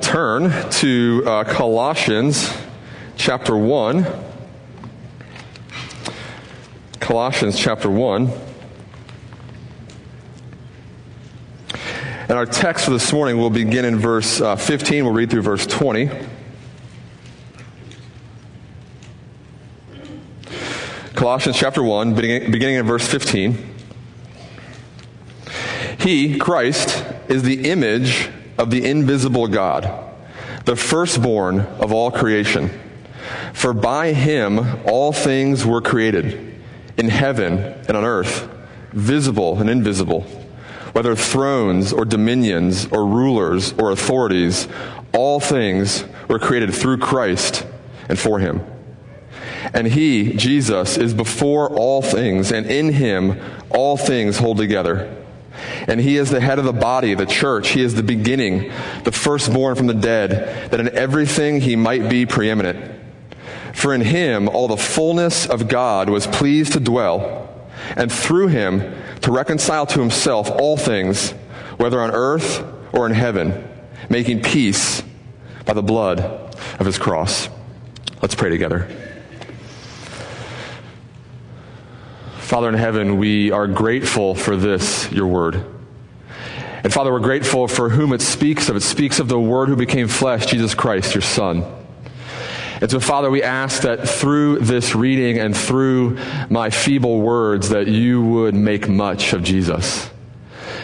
Turn 0.00 0.50
to 0.70 1.22
uh, 1.24 1.44
Colossians 1.44 2.52
chapter 3.16 3.56
1. 3.56 4.04
Colossians 6.98 7.56
chapter 7.56 7.88
1. 7.88 8.28
And 12.22 12.32
our 12.32 12.44
text 12.44 12.86
for 12.86 12.90
this 12.90 13.12
morning 13.12 13.38
will 13.38 13.50
begin 13.50 13.84
in 13.84 13.96
verse 13.96 14.40
uh, 14.40 14.56
15. 14.56 15.04
We'll 15.04 15.14
read 15.14 15.30
through 15.30 15.42
verse 15.42 15.64
20. 15.64 16.10
Colossians 21.14 21.56
chapter 21.56 21.84
1, 21.84 22.14
beginning, 22.14 22.50
beginning 22.50 22.76
in 22.76 22.86
verse 22.86 23.06
15. 23.06 23.74
He, 26.00 26.36
Christ, 26.36 27.06
is 27.28 27.44
the 27.44 27.70
image 27.70 28.28
of 28.58 28.70
the 28.70 28.84
invisible 28.84 29.48
God, 29.48 29.90
the 30.64 30.76
firstborn 30.76 31.60
of 31.60 31.92
all 31.92 32.10
creation. 32.10 32.70
For 33.52 33.72
by 33.72 34.12
him 34.12 34.60
all 34.86 35.12
things 35.12 35.64
were 35.64 35.80
created, 35.80 36.54
in 36.96 37.08
heaven 37.08 37.58
and 37.58 37.96
on 37.96 38.04
earth, 38.04 38.48
visible 38.92 39.60
and 39.60 39.68
invisible, 39.68 40.22
whether 40.92 41.16
thrones 41.16 41.92
or 41.92 42.04
dominions 42.04 42.86
or 42.86 43.06
rulers 43.06 43.72
or 43.72 43.90
authorities, 43.90 44.68
all 45.12 45.40
things 45.40 46.04
were 46.28 46.38
created 46.38 46.72
through 46.74 46.98
Christ 46.98 47.66
and 48.08 48.18
for 48.18 48.38
him. 48.38 48.64
And 49.72 49.86
he, 49.86 50.34
Jesus, 50.34 50.96
is 50.96 51.14
before 51.14 51.70
all 51.70 52.02
things, 52.02 52.52
and 52.52 52.66
in 52.66 52.92
him 52.92 53.40
all 53.70 53.96
things 53.96 54.38
hold 54.38 54.58
together. 54.58 55.23
And 55.88 56.00
he 56.00 56.16
is 56.16 56.30
the 56.30 56.40
head 56.40 56.58
of 56.58 56.64
the 56.64 56.72
body, 56.72 57.14
the 57.14 57.26
church. 57.26 57.70
He 57.70 57.82
is 57.82 57.94
the 57.94 58.02
beginning, 58.02 58.72
the 59.04 59.12
firstborn 59.12 59.74
from 59.74 59.86
the 59.86 59.94
dead, 59.94 60.70
that 60.70 60.80
in 60.80 60.88
everything 60.96 61.60
he 61.60 61.76
might 61.76 62.08
be 62.08 62.26
preeminent. 62.26 63.00
For 63.74 63.92
in 63.92 64.00
him 64.00 64.48
all 64.48 64.68
the 64.68 64.76
fullness 64.76 65.46
of 65.46 65.68
God 65.68 66.08
was 66.08 66.26
pleased 66.26 66.74
to 66.74 66.80
dwell, 66.80 67.68
and 67.96 68.10
through 68.10 68.48
him 68.48 68.94
to 69.22 69.32
reconcile 69.32 69.86
to 69.86 70.00
himself 70.00 70.50
all 70.50 70.76
things, 70.76 71.32
whether 71.76 72.00
on 72.00 72.12
earth 72.12 72.64
or 72.92 73.06
in 73.06 73.12
heaven, 73.12 73.68
making 74.08 74.42
peace 74.42 75.02
by 75.64 75.72
the 75.72 75.82
blood 75.82 76.20
of 76.78 76.86
his 76.86 76.98
cross. 76.98 77.48
Let's 78.22 78.34
pray 78.34 78.50
together. 78.50 78.88
Father 82.38 82.68
in 82.68 82.74
heaven, 82.74 83.18
we 83.18 83.50
are 83.50 83.66
grateful 83.66 84.34
for 84.34 84.54
this, 84.54 85.10
your 85.10 85.26
word. 85.26 85.73
And 86.84 86.92
Father, 86.92 87.10
we're 87.10 87.18
grateful 87.20 87.66
for 87.66 87.88
whom 87.88 88.12
it 88.12 88.20
speaks 88.20 88.68
of. 88.68 88.76
It 88.76 88.82
speaks 88.82 89.18
of 89.18 89.26
the 89.26 89.40
Word 89.40 89.70
who 89.70 89.76
became 89.76 90.06
flesh, 90.06 90.44
Jesus 90.44 90.74
Christ, 90.74 91.14
your 91.14 91.22
Son. 91.22 91.64
And 92.82 92.90
so, 92.90 93.00
Father, 93.00 93.30
we 93.30 93.42
ask 93.42 93.82
that 93.82 94.06
through 94.06 94.58
this 94.58 94.94
reading 94.94 95.38
and 95.38 95.56
through 95.56 96.18
my 96.50 96.68
feeble 96.68 97.22
words, 97.22 97.70
that 97.70 97.86
you 97.86 98.22
would 98.22 98.54
make 98.54 98.86
much 98.86 99.32
of 99.32 99.42
Jesus. 99.42 100.10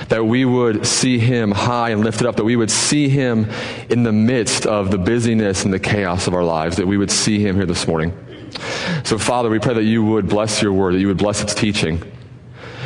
That 0.08 0.24
we 0.24 0.46
would 0.46 0.86
see 0.86 1.18
him 1.18 1.50
high 1.50 1.90
and 1.90 2.02
lifted 2.02 2.26
up, 2.26 2.36
that 2.36 2.44
we 2.44 2.56
would 2.56 2.70
see 2.70 3.10
him 3.10 3.50
in 3.90 4.02
the 4.02 4.12
midst 4.12 4.64
of 4.64 4.90
the 4.90 4.98
busyness 4.98 5.64
and 5.64 5.74
the 5.74 5.78
chaos 5.78 6.26
of 6.26 6.32
our 6.32 6.44
lives, 6.44 6.78
that 6.78 6.86
we 6.86 6.96
would 6.96 7.10
see 7.10 7.46
him 7.46 7.56
here 7.56 7.66
this 7.66 7.86
morning. 7.86 8.14
So, 9.04 9.18
Father, 9.18 9.50
we 9.50 9.58
pray 9.58 9.74
that 9.74 9.84
you 9.84 10.02
would 10.02 10.30
bless 10.30 10.62
your 10.62 10.72
word, 10.72 10.94
that 10.94 11.00
you 11.00 11.08
would 11.08 11.18
bless 11.18 11.42
its 11.42 11.52
teaching. 11.54 12.02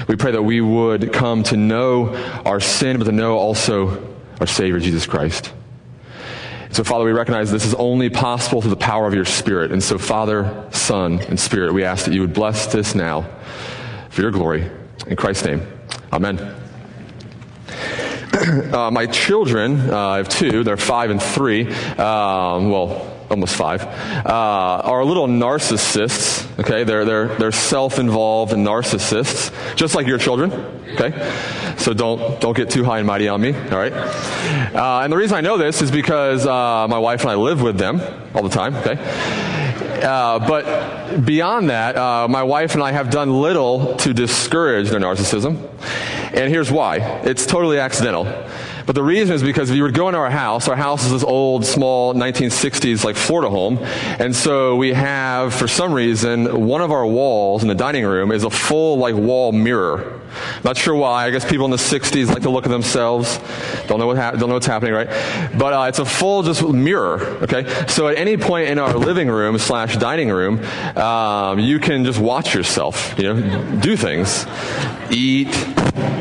We 0.06 0.16
pray 0.16 0.32
that 0.32 0.42
we 0.42 0.60
would 0.60 1.12
come 1.12 1.42
to 1.44 1.56
know 1.56 2.14
our 2.44 2.60
sin, 2.60 2.98
but 2.98 3.04
to 3.04 3.12
know 3.12 3.38
also 3.38 4.14
our 4.40 4.46
Savior, 4.46 4.78
Jesus 4.78 5.06
Christ. 5.06 5.52
So, 6.70 6.82
Father, 6.82 7.04
we 7.04 7.12
recognize 7.12 7.52
this 7.52 7.64
is 7.64 7.74
only 7.74 8.10
possible 8.10 8.60
through 8.60 8.70
the 8.70 8.76
power 8.76 9.06
of 9.06 9.14
your 9.14 9.24
Spirit. 9.24 9.70
And 9.70 9.82
so, 9.82 9.96
Father, 9.96 10.66
Son, 10.72 11.20
and 11.20 11.38
Spirit, 11.38 11.72
we 11.72 11.84
ask 11.84 12.04
that 12.04 12.14
you 12.14 12.20
would 12.20 12.34
bless 12.34 12.66
this 12.66 12.94
now 12.96 13.30
for 14.10 14.22
your 14.22 14.32
glory. 14.32 14.68
In 15.06 15.16
Christ's 15.16 15.44
name, 15.44 15.62
amen. 16.12 16.38
Uh, 18.44 18.90
my 18.90 19.06
children, 19.06 19.88
uh, 19.88 19.96
I 19.96 20.16
have 20.18 20.28
two, 20.28 20.64
they're 20.64 20.76
five 20.76 21.10
and 21.10 21.22
three. 21.22 21.68
Um, 21.68 22.68
well, 22.68 23.13
almost 23.30 23.56
five, 23.56 23.82
uh, 23.82 24.82
are 24.84 25.04
little 25.04 25.26
narcissists. 25.26 26.46
Okay, 26.60 26.84
they're 26.84 27.04
they're 27.04 27.28
they're 27.36 27.52
self-involved 27.52 28.52
narcissists, 28.52 29.52
just 29.76 29.94
like 29.94 30.06
your 30.06 30.18
children. 30.18 30.52
Okay, 30.94 31.12
so 31.78 31.92
don't 31.92 32.40
don't 32.40 32.56
get 32.56 32.70
too 32.70 32.84
high 32.84 32.98
and 32.98 33.06
mighty 33.06 33.28
on 33.28 33.40
me. 33.40 33.54
All 33.54 33.78
right, 33.78 33.92
uh, 33.92 35.00
and 35.02 35.12
the 35.12 35.16
reason 35.16 35.36
I 35.36 35.40
know 35.40 35.56
this 35.56 35.82
is 35.82 35.90
because 35.90 36.46
uh, 36.46 36.86
my 36.88 36.98
wife 36.98 37.22
and 37.22 37.30
I 37.30 37.34
live 37.34 37.62
with 37.62 37.78
them 37.78 38.00
all 38.34 38.42
the 38.42 38.48
time. 38.48 38.74
Okay. 38.76 38.98
Uh, 40.04 40.38
but 40.46 41.24
beyond 41.24 41.70
that, 41.70 41.96
uh, 41.96 42.28
my 42.28 42.42
wife 42.42 42.74
and 42.74 42.82
I 42.82 42.92
have 42.92 43.10
done 43.10 43.40
little 43.40 43.96
to 43.96 44.12
discourage 44.12 44.90
their 44.90 45.00
narcissism. 45.00 45.56
And 46.34 46.52
here's 46.52 46.70
why. 46.70 46.98
It's 47.24 47.46
totally 47.46 47.78
accidental. 47.78 48.26
But 48.86 48.94
the 48.94 49.02
reason 49.02 49.34
is 49.34 49.42
because 49.42 49.70
if 49.70 49.76
you 49.76 49.82
were 49.82 49.90
to 49.90 49.96
go 49.96 50.08
into 50.08 50.18
our 50.18 50.30
house, 50.30 50.68
our 50.68 50.76
house 50.76 51.04
is 51.06 51.12
this 51.12 51.24
old, 51.24 51.64
small 51.64 52.14
1960s 52.14 53.04
like 53.04 53.16
Florida 53.16 53.48
home. 53.48 53.78
And 53.78 54.36
so 54.36 54.76
we 54.76 54.92
have, 54.92 55.54
for 55.54 55.66
some 55.66 55.92
reason, 55.92 56.66
one 56.66 56.82
of 56.82 56.92
our 56.92 57.06
walls 57.06 57.62
in 57.62 57.68
the 57.68 57.74
dining 57.74 58.04
room 58.04 58.30
is 58.30 58.44
a 58.44 58.50
full 58.50 58.98
like 58.98 59.14
wall 59.14 59.52
mirror. 59.52 60.20
Not 60.64 60.76
sure 60.76 60.94
why. 60.94 61.26
I 61.26 61.30
guess 61.30 61.48
people 61.48 61.64
in 61.64 61.70
the 61.70 61.76
60s 61.76 62.28
like 62.28 62.42
to 62.42 62.50
look 62.50 62.66
at 62.66 62.70
themselves. 62.70 63.38
Don't 63.86 63.98
know 63.98 64.06
what 64.06 64.16
ha- 64.16 64.32
don't 64.32 64.48
know 64.48 64.54
what's 64.54 64.66
happening, 64.66 64.92
right? 64.92 65.08
But 65.56 65.72
uh, 65.72 65.86
it's 65.88 66.00
a 66.00 66.04
full 66.04 66.42
just 66.42 66.62
mirror. 66.62 67.20
Okay. 67.42 67.86
So 67.86 68.08
at 68.08 68.18
any 68.18 68.36
point 68.36 68.68
in 68.68 68.78
our 68.78 68.94
living 68.94 69.28
room 69.28 69.58
slash 69.58 69.96
dining 69.96 70.30
room, 70.30 70.62
um, 70.96 71.58
you 71.58 71.78
can 71.78 72.04
just 72.04 72.18
watch 72.18 72.54
yourself. 72.54 73.14
You 73.16 73.34
know, 73.34 73.80
do 73.80 73.96
things, 73.96 74.46
eat, 75.10 75.52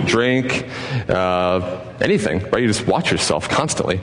drink. 0.06 0.70
Uh, 1.10 1.93
anything, 2.04 2.40
right? 2.52 2.62
You 2.62 2.68
just 2.68 2.86
watch 2.86 3.12
yourself 3.12 3.50
constantly. 3.50 4.02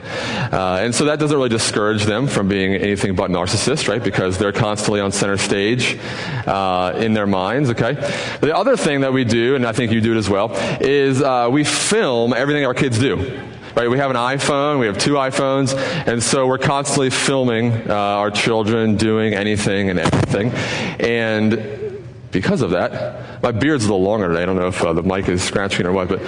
Uh, 0.50 0.78
and 0.80 0.94
so 0.94 1.04
that 1.04 1.18
doesn't 1.18 1.36
really 1.36 1.50
discourage 1.50 2.04
them 2.04 2.26
from 2.26 2.48
being 2.48 2.74
anything 2.74 3.14
but 3.14 3.30
narcissists, 3.30 3.88
right? 3.88 4.02
Because 4.02 4.38
they're 4.38 4.52
constantly 4.52 5.00
on 5.00 5.12
center 5.12 5.36
stage 5.36 5.98
uh, 6.46 6.94
in 6.96 7.12
their 7.12 7.26
minds, 7.26 7.70
okay? 7.70 7.92
The 8.40 8.56
other 8.56 8.76
thing 8.76 9.02
that 9.02 9.12
we 9.12 9.24
do, 9.24 9.54
and 9.54 9.66
I 9.66 9.72
think 9.72 9.92
you 9.92 10.00
do 10.00 10.14
it 10.14 10.18
as 10.18 10.30
well, 10.30 10.52
is 10.80 11.22
uh, 11.22 11.48
we 11.52 11.62
film 11.64 12.32
everything 12.32 12.64
our 12.64 12.74
kids 12.74 12.98
do. 12.98 13.40
Right, 13.72 13.88
we 13.88 13.98
have 13.98 14.10
an 14.10 14.16
iPhone, 14.16 14.80
we 14.80 14.86
have 14.86 14.98
two 14.98 15.12
iPhones, 15.12 15.76
and 16.08 16.20
so 16.20 16.44
we're 16.44 16.58
constantly 16.58 17.08
filming 17.08 17.88
uh, 17.88 17.94
our 17.94 18.28
children 18.32 18.96
doing 18.96 19.32
anything 19.32 19.90
and 19.90 20.00
everything. 20.00 20.50
And 20.98 22.04
because 22.32 22.62
of 22.62 22.70
that, 22.70 23.42
my 23.44 23.52
beard's 23.52 23.84
a 23.84 23.86
little 23.86 24.02
longer 24.02 24.26
today. 24.26 24.42
I 24.42 24.46
don't 24.46 24.56
know 24.56 24.66
if 24.66 24.82
uh, 24.82 24.92
the 24.92 25.04
mic 25.04 25.28
is 25.28 25.40
scratching 25.40 25.86
or 25.86 25.92
what, 25.92 26.08
but 26.08 26.20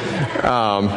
um, 0.44 0.89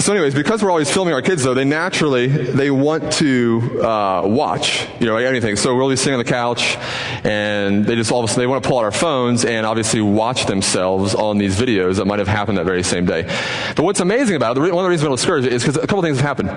so 0.00 0.12
anyways 0.12 0.34
because 0.34 0.62
we're 0.62 0.70
always 0.70 0.90
filming 0.90 1.12
our 1.12 1.22
kids 1.22 1.42
though 1.42 1.54
they 1.54 1.64
naturally 1.64 2.26
they 2.26 2.70
want 2.70 3.12
to 3.12 3.82
uh, 3.82 4.22
watch 4.24 4.86
you 4.98 5.06
know 5.06 5.16
anything. 5.16 5.56
So 5.56 5.74
we're 5.74 5.82
always 5.82 6.00
sitting 6.00 6.14
on 6.14 6.24
the 6.24 6.30
couch 6.30 6.76
and 7.24 7.84
they 7.84 7.96
just 7.96 8.12
all 8.12 8.20
of 8.20 8.24
a 8.24 8.28
sudden 8.28 8.42
they 8.42 8.46
want 8.46 8.62
to 8.62 8.68
pull 8.68 8.78
out 8.78 8.84
our 8.84 8.92
phones 8.92 9.44
and 9.44 9.66
obviously 9.66 10.00
watch 10.00 10.46
themselves 10.46 11.14
on 11.14 11.38
these 11.38 11.56
videos 11.56 11.96
that 11.96 12.06
might 12.06 12.18
have 12.18 12.28
happened 12.28 12.58
that 12.58 12.64
very 12.64 12.82
same 12.82 13.06
day. 13.06 13.22
But 13.76 13.82
what's 13.84 14.00
amazing 14.00 14.36
about 14.36 14.56
it 14.56 14.60
one 14.60 14.70
of 14.70 14.82
the 14.82 14.88
reasons 14.88 15.06
i'm 15.06 15.12
discouraged 15.12 15.48
is 15.48 15.62
because 15.62 15.76
a 15.76 15.86
couple 15.86 16.02
things 16.02 16.18
have 16.18 16.26
happened. 16.26 16.50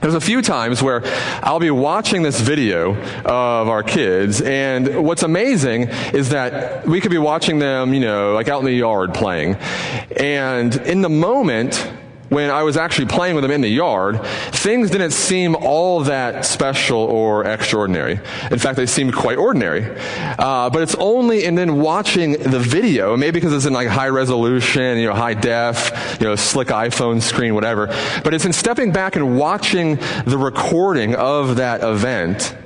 There's 0.00 0.14
a 0.14 0.20
few 0.20 0.42
times 0.42 0.82
where 0.82 1.02
I'll 1.44 1.60
be 1.60 1.70
watching 1.70 2.22
this 2.22 2.40
video 2.40 2.96
of 2.96 3.68
our 3.68 3.84
kids, 3.84 4.40
and 4.40 5.04
what's 5.04 5.22
amazing 5.22 5.82
is 6.12 6.30
that 6.30 6.84
we 6.88 7.00
could 7.00 7.12
be 7.12 7.18
watching 7.18 7.60
them, 7.60 7.94
you 7.94 8.00
know, 8.00 8.34
like 8.34 8.48
out 8.48 8.58
in 8.58 8.64
the 8.64 8.72
yard 8.72 9.14
playing. 9.14 9.54
And 10.16 10.74
in 10.74 11.02
the 11.02 11.08
moment, 11.08 11.88
when 12.32 12.50
I 12.50 12.62
was 12.62 12.78
actually 12.78 13.06
playing 13.06 13.34
with 13.34 13.42
them 13.42 13.50
in 13.50 13.60
the 13.60 13.68
yard, 13.68 14.24
things 14.52 14.90
didn't 14.90 15.10
seem 15.10 15.54
all 15.54 16.00
that 16.04 16.46
special 16.46 17.00
or 17.00 17.44
extraordinary. 17.44 18.20
In 18.50 18.58
fact, 18.58 18.76
they 18.76 18.86
seemed 18.86 19.14
quite 19.14 19.36
ordinary. 19.36 19.84
Uh, 20.38 20.70
but 20.70 20.80
it's 20.80 20.94
only 20.94 21.44
in 21.44 21.56
then 21.56 21.80
watching 21.80 22.32
the 22.32 22.58
video, 22.58 23.18
maybe 23.18 23.32
because 23.32 23.52
it's 23.52 23.66
in 23.66 23.74
like 23.74 23.88
high 23.88 24.08
resolution, 24.08 24.96
you 24.96 25.08
know, 25.08 25.14
high 25.14 25.34
def, 25.34 26.16
you 26.20 26.26
know, 26.26 26.34
slick 26.34 26.68
iPhone 26.68 27.20
screen, 27.20 27.54
whatever. 27.54 27.88
But 28.24 28.32
it's 28.32 28.46
in 28.46 28.54
stepping 28.54 28.92
back 28.92 29.14
and 29.14 29.38
watching 29.38 29.96
the 30.24 30.38
recording 30.38 31.14
of 31.14 31.56
that 31.56 31.82
event 31.84 32.56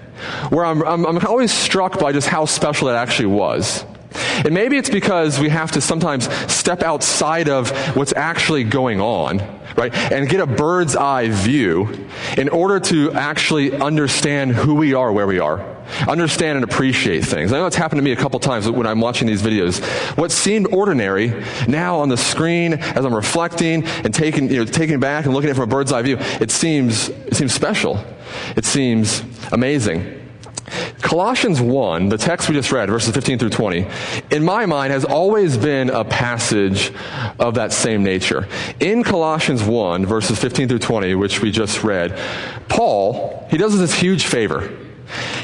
where 0.51 0.65
I'm, 0.65 0.83
I'm, 0.85 1.05
I'm 1.05 1.27
always 1.27 1.53
struck 1.53 1.99
by 1.99 2.13
just 2.13 2.29
how 2.29 2.45
special 2.45 2.89
it 2.89 2.95
actually 2.95 3.27
was. 3.27 3.85
And 4.17 4.53
maybe 4.53 4.77
it's 4.77 4.91
because 4.91 5.39
we 5.39 5.49
have 5.49 5.73
to 5.73 5.81
sometimes 5.81 6.29
step 6.53 6.83
outside 6.83 7.49
of 7.49 7.71
what's 7.97 8.13
actually 8.15 8.65
going 8.65 9.01
on, 9.01 9.39
right? 9.77 9.95
And 10.13 10.29
get 10.29 10.41
a 10.41 10.47
bird's 10.47 10.97
eye 10.97 11.29
view 11.29 12.09
in 12.37 12.49
order 12.49 12.81
to 12.81 13.13
actually 13.13 13.73
understand 13.77 14.53
who 14.53 14.75
we 14.75 14.95
are, 14.95 15.13
where 15.13 15.27
we 15.27 15.39
are. 15.39 15.77
Understand 16.09 16.57
and 16.57 16.65
appreciate 16.65 17.25
things. 17.25 17.53
I 17.53 17.59
know 17.59 17.67
it's 17.67 17.77
happened 17.77 17.99
to 17.99 18.03
me 18.03 18.13
a 18.13 18.17
couple 18.17 18.41
times 18.41 18.69
when 18.69 18.87
I'm 18.87 19.01
watching 19.01 19.29
these 19.29 19.43
videos. 19.43 19.81
What 20.17 20.33
seemed 20.33 20.73
ordinary, 20.73 21.33
now 21.69 21.99
on 21.99 22.09
the 22.09 22.17
screen, 22.17 22.75
as 22.75 23.05
I'm 23.05 23.15
reflecting 23.15 23.85
and 23.85 24.13
taking, 24.13 24.51
you 24.51 24.59
know, 24.59 24.65
taking 24.65 24.99
back 24.99 25.27
and 25.27 25.35
looking 25.35 25.49
at 25.49 25.53
it 25.53 25.57
from 25.57 25.71
a 25.71 25.73
bird's 25.73 25.93
eye 25.93 26.03
view, 26.03 26.17
it 26.19 26.51
seems, 26.51 27.09
it 27.09 27.37
seems 27.37 27.55
special. 27.55 28.05
It 28.57 28.65
seems 28.65 29.23
amazing. 29.53 30.26
Colossians 31.01 31.61
1, 31.61 32.09
the 32.09 32.19
text 32.19 32.49
we 32.49 32.55
just 32.55 32.73
read, 32.73 32.89
verses 32.89 33.15
15 33.15 33.39
through 33.39 33.51
20, 33.51 33.87
in 34.31 34.45
my 34.45 34.67
mind 34.67 34.93
has 34.93 35.05
always 35.05 35.57
been 35.57 35.91
a 35.91 36.05
passage 36.05 36.93
of 37.39 37.55
that 37.55 37.73
same 37.73 38.03
nature. 38.03 38.49
In 38.81 39.05
Colossians 39.05 39.63
1, 39.63 40.07
verses 40.07 40.39
15 40.39 40.69
through 40.69 40.79
20, 40.81 41.15
which 41.15 41.43
we 41.43 41.51
just 41.51 41.85
read, 41.85 42.19
Paul, 42.69 43.47
he 43.51 43.57
does 43.57 43.75
us 43.75 43.81
this 43.81 43.95
huge 43.95 44.25
favor. 44.25 44.77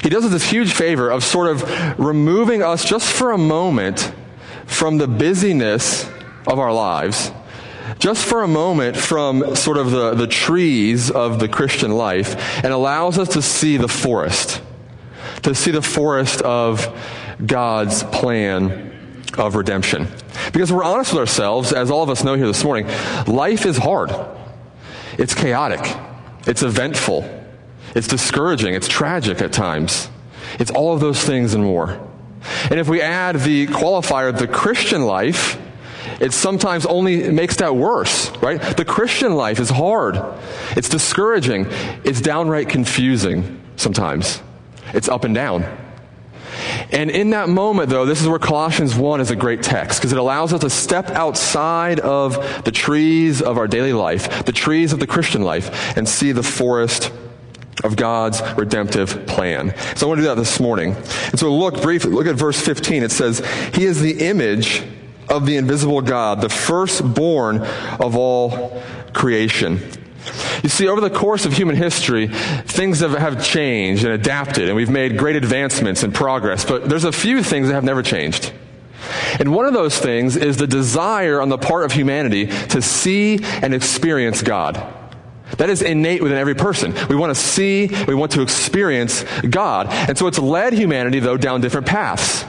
He 0.02 0.08
does 0.08 0.24
us 0.24 0.32
this 0.32 0.50
huge 0.50 0.72
favor 0.72 1.10
of 1.10 1.22
sort 1.22 1.48
of 1.48 1.98
removing 1.98 2.62
us 2.62 2.84
just 2.84 3.12
for 3.12 3.30
a 3.30 3.38
moment 3.38 4.12
from 4.66 4.98
the 4.98 5.06
busyness 5.06 6.08
of 6.46 6.58
our 6.58 6.72
lives 6.72 7.30
just 7.98 8.24
for 8.24 8.42
a 8.42 8.48
moment 8.48 8.96
from 8.96 9.54
sort 9.54 9.76
of 9.76 9.90
the, 9.90 10.14
the 10.14 10.26
trees 10.26 11.10
of 11.10 11.38
the 11.38 11.48
Christian 11.48 11.92
life 11.92 12.64
and 12.64 12.72
allows 12.72 13.18
us 13.18 13.28
to 13.30 13.42
see 13.42 13.76
the 13.76 13.88
forest 13.88 14.62
to 15.42 15.54
see 15.54 15.70
the 15.70 15.82
forest 15.82 16.40
of 16.42 16.98
God's 17.44 18.02
plan 18.04 18.92
of 19.36 19.54
redemption. 19.56 20.06
Because 20.52 20.72
we're 20.72 20.84
honest 20.84 21.12
with 21.12 21.20
ourselves, 21.20 21.72
as 21.72 21.90
all 21.90 22.02
of 22.02 22.10
us 22.10 22.24
know 22.24 22.34
here 22.34 22.46
this 22.46 22.64
morning, 22.64 22.86
life 23.26 23.66
is 23.66 23.76
hard. 23.76 24.14
It's 25.18 25.34
chaotic. 25.34 25.80
It's 26.46 26.62
eventful. 26.62 27.28
It's 27.94 28.08
discouraging. 28.08 28.74
It's 28.74 28.88
tragic 28.88 29.40
at 29.40 29.52
times. 29.52 30.08
It's 30.58 30.70
all 30.70 30.94
of 30.94 31.00
those 31.00 31.22
things 31.22 31.54
and 31.54 31.64
more. 31.64 31.98
And 32.70 32.80
if 32.80 32.88
we 32.88 33.00
add 33.00 33.36
the 33.36 33.66
qualifier, 33.68 34.36
the 34.36 34.48
Christian 34.48 35.02
life, 35.02 35.58
it 36.20 36.32
sometimes 36.32 36.84
only 36.86 37.30
makes 37.30 37.56
that 37.56 37.74
worse, 37.74 38.30
right? 38.38 38.60
The 38.60 38.84
Christian 38.84 39.34
life 39.34 39.60
is 39.60 39.70
hard. 39.70 40.20
It's 40.76 40.88
discouraging. 40.88 41.66
It's 42.04 42.20
downright 42.20 42.68
confusing 42.68 43.60
sometimes. 43.76 44.42
It's 44.92 45.08
up 45.08 45.24
and 45.24 45.34
down. 45.34 45.64
And 46.90 47.10
in 47.10 47.30
that 47.30 47.48
moment, 47.48 47.88
though, 47.88 48.04
this 48.04 48.20
is 48.20 48.28
where 48.28 48.38
Colossians 48.38 48.94
1 48.94 49.20
is 49.20 49.30
a 49.30 49.36
great 49.36 49.62
text 49.62 49.98
because 49.98 50.12
it 50.12 50.18
allows 50.18 50.52
us 50.52 50.60
to 50.60 50.70
step 50.70 51.10
outside 51.10 52.00
of 52.00 52.64
the 52.64 52.70
trees 52.70 53.40
of 53.40 53.56
our 53.56 53.66
daily 53.66 53.92
life, 53.94 54.44
the 54.44 54.52
trees 54.52 54.92
of 54.92 55.00
the 55.00 55.06
Christian 55.06 55.42
life, 55.42 55.96
and 55.96 56.06
see 56.06 56.32
the 56.32 56.42
forest 56.42 57.10
of 57.82 57.96
God's 57.96 58.42
redemptive 58.56 59.26
plan. 59.26 59.74
So 59.96 60.06
I 60.06 60.08
want 60.08 60.18
to 60.18 60.22
do 60.22 60.28
that 60.28 60.36
this 60.36 60.60
morning. 60.60 60.94
And 61.30 61.38
so 61.38 61.54
look 61.54 61.80
briefly, 61.80 62.12
look 62.12 62.26
at 62.26 62.36
verse 62.36 62.60
15. 62.60 63.02
It 63.02 63.10
says, 63.10 63.38
He 63.74 63.84
is 63.84 64.00
the 64.00 64.26
image 64.26 64.82
of 65.28 65.46
the 65.46 65.56
invisible 65.56 66.02
God, 66.02 66.40
the 66.42 66.50
firstborn 66.50 67.60
of 67.98 68.16
all 68.16 68.82
creation. 69.14 69.80
You 70.62 70.68
see, 70.68 70.86
over 70.88 71.00
the 71.00 71.10
course 71.10 71.44
of 71.44 71.52
human 71.52 71.76
history, 71.76 72.28
things 72.28 73.00
have, 73.00 73.12
have 73.12 73.44
changed 73.44 74.04
and 74.04 74.12
adapted, 74.12 74.68
and 74.68 74.76
we've 74.76 74.90
made 74.90 75.18
great 75.18 75.36
advancements 75.36 76.02
and 76.02 76.14
progress, 76.14 76.64
but 76.64 76.88
there's 76.88 77.04
a 77.04 77.12
few 77.12 77.42
things 77.42 77.68
that 77.68 77.74
have 77.74 77.84
never 77.84 78.02
changed. 78.02 78.52
And 79.40 79.52
one 79.52 79.66
of 79.66 79.74
those 79.74 79.98
things 79.98 80.36
is 80.36 80.56
the 80.56 80.66
desire 80.66 81.40
on 81.40 81.48
the 81.48 81.58
part 81.58 81.84
of 81.84 81.92
humanity 81.92 82.46
to 82.46 82.80
see 82.80 83.40
and 83.42 83.74
experience 83.74 84.42
God. 84.42 84.74
That 85.58 85.68
is 85.68 85.82
innate 85.82 86.22
within 86.22 86.38
every 86.38 86.54
person. 86.54 86.94
We 87.08 87.16
want 87.16 87.34
to 87.34 87.40
see, 87.40 87.88
we 88.06 88.14
want 88.14 88.32
to 88.32 88.42
experience 88.42 89.24
God. 89.48 89.88
And 89.90 90.16
so 90.16 90.26
it's 90.26 90.38
led 90.38 90.72
humanity, 90.72 91.18
though, 91.18 91.36
down 91.36 91.60
different 91.60 91.86
paths. 91.86 92.44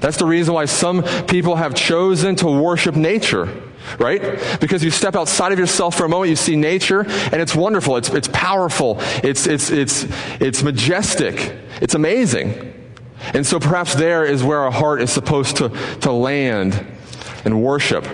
That's 0.00 0.18
the 0.18 0.26
reason 0.26 0.54
why 0.54 0.66
some 0.66 1.02
people 1.26 1.56
have 1.56 1.74
chosen 1.74 2.36
to 2.36 2.46
worship 2.46 2.96
nature 2.96 3.48
right? 3.98 4.58
Because 4.60 4.82
you 4.82 4.90
step 4.90 5.14
outside 5.14 5.52
of 5.52 5.58
yourself 5.58 5.96
for 5.96 6.04
a 6.04 6.08
moment, 6.08 6.30
you 6.30 6.36
see 6.36 6.56
nature, 6.56 7.00
and 7.00 7.34
it's 7.34 7.54
wonderful, 7.54 7.96
it's, 7.96 8.08
it's 8.10 8.28
powerful, 8.28 8.96
it's, 9.22 9.46
it's, 9.46 9.70
it's, 9.70 10.06
it's 10.40 10.62
majestic, 10.62 11.56
it's 11.80 11.94
amazing. 11.94 12.72
And 13.32 13.46
so 13.46 13.58
perhaps 13.58 13.94
there 13.94 14.24
is 14.24 14.42
where 14.42 14.60
our 14.60 14.70
heart 14.70 15.00
is 15.00 15.10
supposed 15.10 15.56
to, 15.56 15.70
to 16.00 16.12
land 16.12 16.86
and 17.44 17.62
worship. 17.62 18.06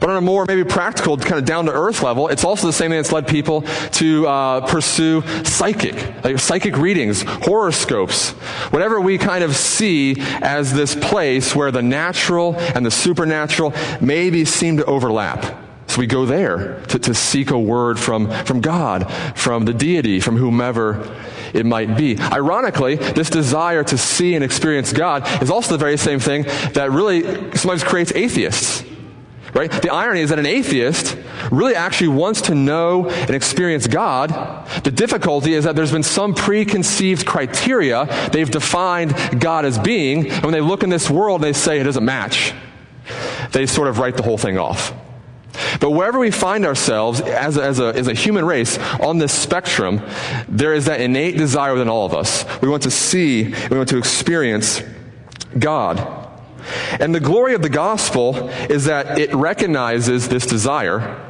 But 0.00 0.10
on 0.10 0.16
a 0.16 0.20
more 0.20 0.44
maybe 0.46 0.64
practical, 0.64 1.16
kind 1.16 1.38
of 1.38 1.44
down 1.44 1.66
to 1.66 1.72
earth 1.72 2.02
level, 2.02 2.28
it's 2.28 2.44
also 2.44 2.66
the 2.66 2.72
same 2.72 2.90
thing 2.90 2.98
that's 2.98 3.12
led 3.12 3.26
people 3.26 3.62
to 3.92 4.26
uh, 4.26 4.66
pursue 4.66 5.22
psychic, 5.44 6.24
like 6.24 6.38
psychic 6.38 6.76
readings, 6.76 7.22
horoscopes, 7.22 8.30
whatever 8.70 9.00
we 9.00 9.18
kind 9.18 9.44
of 9.44 9.54
see 9.56 10.16
as 10.40 10.72
this 10.72 10.94
place 10.94 11.54
where 11.54 11.70
the 11.70 11.82
natural 11.82 12.54
and 12.56 12.84
the 12.84 12.90
supernatural 12.90 13.74
maybe 14.00 14.44
seem 14.44 14.76
to 14.76 14.84
overlap. 14.84 15.64
So 15.88 16.00
we 16.00 16.06
go 16.06 16.26
there 16.26 16.80
to, 16.88 16.98
to 16.98 17.14
seek 17.14 17.50
a 17.50 17.58
word 17.58 17.98
from, 17.98 18.30
from 18.44 18.60
God, 18.60 19.10
from 19.34 19.64
the 19.64 19.72
deity, 19.72 20.20
from 20.20 20.36
whomever 20.36 21.16
it 21.54 21.64
might 21.64 21.96
be. 21.96 22.18
Ironically, 22.18 22.96
this 22.96 23.30
desire 23.30 23.82
to 23.84 23.96
see 23.96 24.34
and 24.34 24.44
experience 24.44 24.92
God 24.92 25.26
is 25.42 25.50
also 25.50 25.72
the 25.72 25.78
very 25.78 25.96
same 25.96 26.20
thing 26.20 26.42
that 26.74 26.90
really 26.90 27.22
sometimes 27.56 27.82
creates 27.84 28.12
atheists. 28.12 28.84
Right? 29.54 29.70
The 29.70 29.90
irony 29.90 30.20
is 30.20 30.30
that 30.30 30.38
an 30.38 30.46
atheist 30.46 31.16
really 31.50 31.74
actually 31.74 32.08
wants 32.08 32.42
to 32.42 32.54
know 32.54 33.08
and 33.08 33.30
experience 33.30 33.86
God. 33.86 34.30
The 34.84 34.90
difficulty 34.90 35.54
is 35.54 35.64
that 35.64 35.74
there's 35.74 35.92
been 35.92 36.02
some 36.02 36.34
preconceived 36.34 37.26
criteria 37.26 38.06
they've 38.30 38.50
defined 38.50 39.14
God 39.40 39.64
as 39.64 39.78
being, 39.78 40.30
and 40.30 40.44
when 40.44 40.52
they 40.52 40.60
look 40.60 40.82
in 40.82 40.90
this 40.90 41.08
world, 41.08 41.40
they 41.40 41.52
say 41.52 41.80
it 41.80 41.84
doesn't 41.84 42.04
match. 42.04 42.52
They 43.52 43.66
sort 43.66 43.88
of 43.88 43.98
write 43.98 44.16
the 44.16 44.22
whole 44.22 44.38
thing 44.38 44.58
off. 44.58 44.92
But 45.80 45.90
wherever 45.90 46.18
we 46.18 46.30
find 46.30 46.66
ourselves 46.66 47.20
as 47.20 47.56
a, 47.56 47.62
as, 47.62 47.80
a, 47.80 47.86
as 47.86 48.06
a 48.06 48.14
human 48.14 48.44
race 48.44 48.78
on 49.00 49.18
this 49.18 49.32
spectrum, 49.32 50.02
there 50.48 50.74
is 50.74 50.84
that 50.84 51.00
innate 51.00 51.36
desire 51.36 51.72
within 51.72 51.88
all 51.88 52.04
of 52.04 52.14
us. 52.14 52.44
We 52.60 52.68
want 52.68 52.82
to 52.84 52.90
see, 52.90 53.44
we 53.70 53.76
want 53.76 53.88
to 53.88 53.98
experience 53.98 54.82
God. 55.58 56.27
And 57.00 57.14
the 57.14 57.20
glory 57.20 57.54
of 57.54 57.62
the 57.62 57.68
gospel 57.68 58.48
is 58.70 58.86
that 58.86 59.18
it 59.18 59.34
recognizes 59.34 60.28
this 60.28 60.46
desire. 60.46 61.24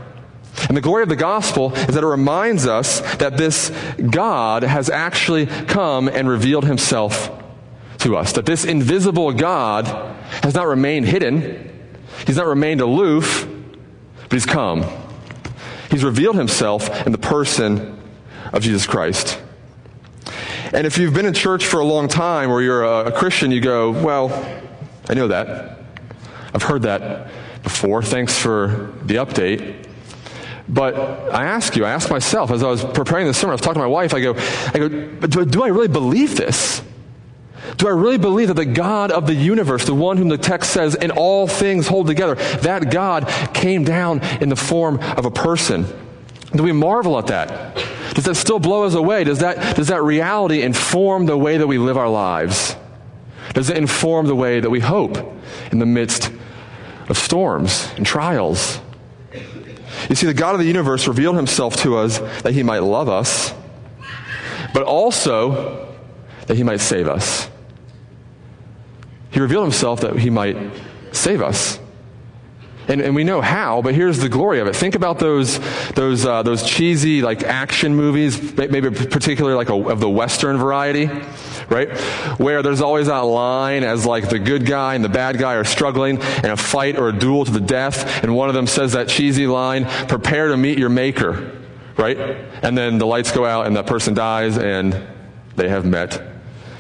And 0.68 0.76
the 0.76 0.80
glory 0.80 1.02
of 1.02 1.08
the 1.08 1.16
gospel 1.16 1.72
is 1.74 1.94
that 1.94 2.02
it 2.02 2.06
reminds 2.06 2.66
us 2.66 3.00
that 3.16 3.36
this 3.36 3.70
God 4.10 4.62
has 4.62 4.90
actually 4.90 5.46
come 5.46 6.08
and 6.08 6.28
revealed 6.28 6.64
himself 6.64 7.30
to 7.98 8.16
us. 8.16 8.32
That 8.32 8.46
this 8.46 8.64
invisible 8.64 9.32
God 9.32 9.86
has 10.42 10.54
not 10.54 10.66
remained 10.66 11.06
hidden, 11.06 11.70
he's 12.26 12.36
not 12.36 12.46
remained 12.46 12.80
aloof, 12.80 13.48
but 14.22 14.32
he's 14.32 14.46
come. 14.46 14.84
He's 15.90 16.04
revealed 16.04 16.36
himself 16.36 17.06
in 17.06 17.12
the 17.12 17.18
person 17.18 17.98
of 18.52 18.62
Jesus 18.62 18.86
Christ. 18.86 19.40
And 20.72 20.86
if 20.86 20.98
you've 20.98 21.14
been 21.14 21.24
in 21.24 21.32
church 21.32 21.64
for 21.64 21.80
a 21.80 21.84
long 21.84 22.08
time 22.08 22.50
or 22.50 22.60
you're 22.60 22.84
a 22.84 23.10
Christian, 23.10 23.50
you 23.50 23.60
go, 23.60 23.90
well, 23.90 24.28
I 25.08 25.14
know 25.14 25.28
that. 25.28 25.78
I've 26.54 26.62
heard 26.62 26.82
that 26.82 27.30
before. 27.62 28.02
Thanks 28.02 28.38
for 28.38 28.92
the 29.04 29.16
update. 29.16 29.86
But 30.68 30.94
I 31.32 31.44
ask 31.44 31.76
you, 31.76 31.84
I 31.84 31.90
ask 31.90 32.10
myself 32.10 32.50
as 32.50 32.62
I 32.62 32.68
was 32.68 32.84
preparing 32.84 33.26
this 33.26 33.38
sermon, 33.38 33.52
I 33.52 33.54
was 33.54 33.60
talking 33.62 33.80
to 33.80 33.80
my 33.80 33.86
wife, 33.86 34.12
I 34.12 34.20
go, 34.20 34.34
I 34.34 34.78
go, 34.78 34.88
do, 34.88 35.44
do 35.46 35.62
I 35.62 35.68
really 35.68 35.88
believe 35.88 36.36
this? 36.36 36.82
Do 37.76 37.88
I 37.88 37.92
really 37.92 38.18
believe 38.18 38.48
that 38.48 38.54
the 38.54 38.64
God 38.64 39.10
of 39.10 39.26
the 39.26 39.34
universe, 39.34 39.84
the 39.84 39.94
one 39.94 40.16
whom 40.16 40.28
the 40.28 40.38
text 40.38 40.70
says 40.70 40.94
in 40.94 41.10
all 41.10 41.46
things 41.46 41.86
hold 41.86 42.06
together, 42.06 42.34
that 42.34 42.90
God 42.90 43.28
came 43.54 43.84
down 43.84 44.20
in 44.40 44.48
the 44.48 44.56
form 44.56 44.98
of 45.00 45.24
a 45.24 45.30
person? 45.30 45.86
Do 46.52 46.62
we 46.62 46.72
marvel 46.72 47.18
at 47.18 47.28
that? 47.28 47.76
Does 48.14 48.24
that 48.24 48.36
still 48.36 48.58
blow 48.58 48.84
us 48.84 48.94
away? 48.94 49.24
Does 49.24 49.40
that, 49.40 49.76
does 49.76 49.88
that 49.88 50.02
reality 50.02 50.62
inform 50.62 51.26
the 51.26 51.36
way 51.36 51.58
that 51.58 51.66
we 51.66 51.78
live 51.78 51.96
our 51.96 52.08
lives? 52.08 52.74
Does 53.58 53.70
it 53.70 53.76
inform 53.76 54.28
the 54.28 54.36
way 54.36 54.60
that 54.60 54.70
we 54.70 54.78
hope 54.78 55.18
in 55.72 55.80
the 55.80 55.84
midst 55.84 56.30
of 57.08 57.18
storms 57.18 57.90
and 57.96 58.06
trials? 58.06 58.80
You 60.08 60.14
see, 60.14 60.26
the 60.26 60.32
God 60.32 60.54
of 60.54 60.60
the 60.60 60.66
universe 60.66 61.08
revealed 61.08 61.34
himself 61.34 61.74
to 61.78 61.96
us 61.96 62.20
that 62.42 62.52
he 62.52 62.62
might 62.62 62.84
love 62.84 63.08
us, 63.08 63.52
but 64.72 64.84
also 64.84 65.92
that 66.46 66.56
he 66.56 66.62
might 66.62 66.78
save 66.78 67.08
us. 67.08 67.50
He 69.32 69.40
revealed 69.40 69.64
himself 69.64 70.02
that 70.02 70.16
he 70.16 70.30
might 70.30 70.56
save 71.10 71.42
us. 71.42 71.80
And, 72.88 73.02
and 73.02 73.14
we 73.14 73.22
know 73.22 73.42
how, 73.42 73.82
but 73.82 73.94
here's 73.94 74.18
the 74.18 74.30
glory 74.30 74.60
of 74.60 74.66
it. 74.66 74.74
Think 74.74 74.94
about 74.94 75.18
those, 75.18 75.58
those, 75.90 76.24
uh, 76.24 76.42
those 76.42 76.62
cheesy, 76.62 77.20
like, 77.20 77.42
action 77.42 77.94
movies, 77.94 78.56
maybe 78.56 78.90
particularly 78.90 79.56
like 79.56 79.68
a, 79.68 79.74
of 79.74 80.00
the 80.00 80.08
Western 80.08 80.56
variety, 80.56 81.04
right? 81.68 81.94
Where 82.38 82.62
there's 82.62 82.80
always 82.80 83.08
that 83.08 83.18
line 83.18 83.84
as, 83.84 84.06
like, 84.06 84.30
the 84.30 84.38
good 84.38 84.64
guy 84.64 84.94
and 84.94 85.04
the 85.04 85.10
bad 85.10 85.36
guy 85.36 85.54
are 85.54 85.64
struggling 85.64 86.16
in 86.16 86.46
a 86.46 86.56
fight 86.56 86.98
or 86.98 87.10
a 87.10 87.12
duel 87.12 87.44
to 87.44 87.50
the 87.50 87.60
death, 87.60 88.24
and 88.24 88.34
one 88.34 88.48
of 88.48 88.54
them 88.54 88.66
says 88.66 88.92
that 88.92 89.08
cheesy 89.08 89.46
line, 89.46 89.84
prepare 90.08 90.48
to 90.48 90.56
meet 90.56 90.78
your 90.78 90.88
maker, 90.88 91.58
right? 91.98 92.16
And 92.16 92.76
then 92.76 92.96
the 92.96 93.06
lights 93.06 93.32
go 93.32 93.44
out 93.44 93.66
and 93.66 93.76
that 93.76 93.86
person 93.86 94.14
dies 94.14 94.56
and 94.56 94.98
they 95.56 95.68
have 95.68 95.84
met 95.84 96.22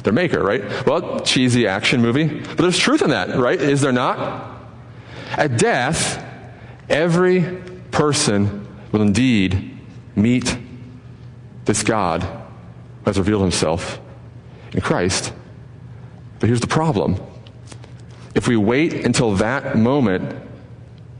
their 0.04 0.14
maker, 0.14 0.42
right? 0.42 0.86
Well, 0.86 1.20
cheesy 1.20 1.66
action 1.66 2.00
movie. 2.00 2.28
But 2.28 2.56
there's 2.56 2.78
truth 2.78 3.02
in 3.02 3.10
that, 3.10 3.36
right? 3.36 3.60
Is 3.60 3.82
there 3.82 3.92
not? 3.92 4.57
At 5.36 5.58
death, 5.58 6.24
every 6.88 7.42
person 7.90 8.66
will 8.92 9.02
indeed 9.02 9.78
meet 10.16 10.56
this 11.64 11.82
God 11.82 12.22
who 12.22 13.04
has 13.04 13.18
revealed 13.18 13.42
himself 13.42 14.00
in 14.72 14.80
Christ. 14.80 15.32
But 16.40 16.48
here's 16.48 16.60
the 16.60 16.66
problem. 16.66 17.20
If 18.34 18.48
we 18.48 18.56
wait 18.56 18.94
until 19.04 19.34
that 19.36 19.76
moment 19.76 20.40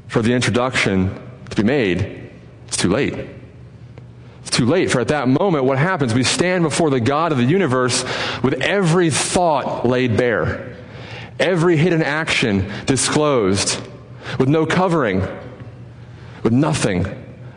for 0.07 0.23
the 0.23 0.33
introduction 0.33 1.15
to 1.50 1.57
be 1.57 1.62
made, 1.62 2.31
it's 2.67 2.77
too 2.77 2.88
late. 2.88 3.15
It's 4.43 4.50
too 4.50 4.67
late. 4.67 4.91
For 4.91 5.00
at 5.00 5.09
that 5.09 5.29
moment, 5.29 5.65
what 5.65 5.79
happens? 5.79 6.15
We 6.15 6.23
stand 6.23 6.62
before 6.62 6.91
the 6.91 7.00
God 7.00 7.33
of 7.33 7.38
the 7.38 7.45
universe 7.45 8.05
with 8.43 8.55
every 8.62 9.11
thought 9.11 9.87
laid 9.87 10.17
bare, 10.17 10.77
every 11.38 11.77
hidden 11.77 12.03
action 12.03 12.71
disclosed 12.87 13.81
with 14.39 14.49
no 14.49 14.67
covering, 14.67 15.21
with 16.43 16.53
nothing 16.53 17.07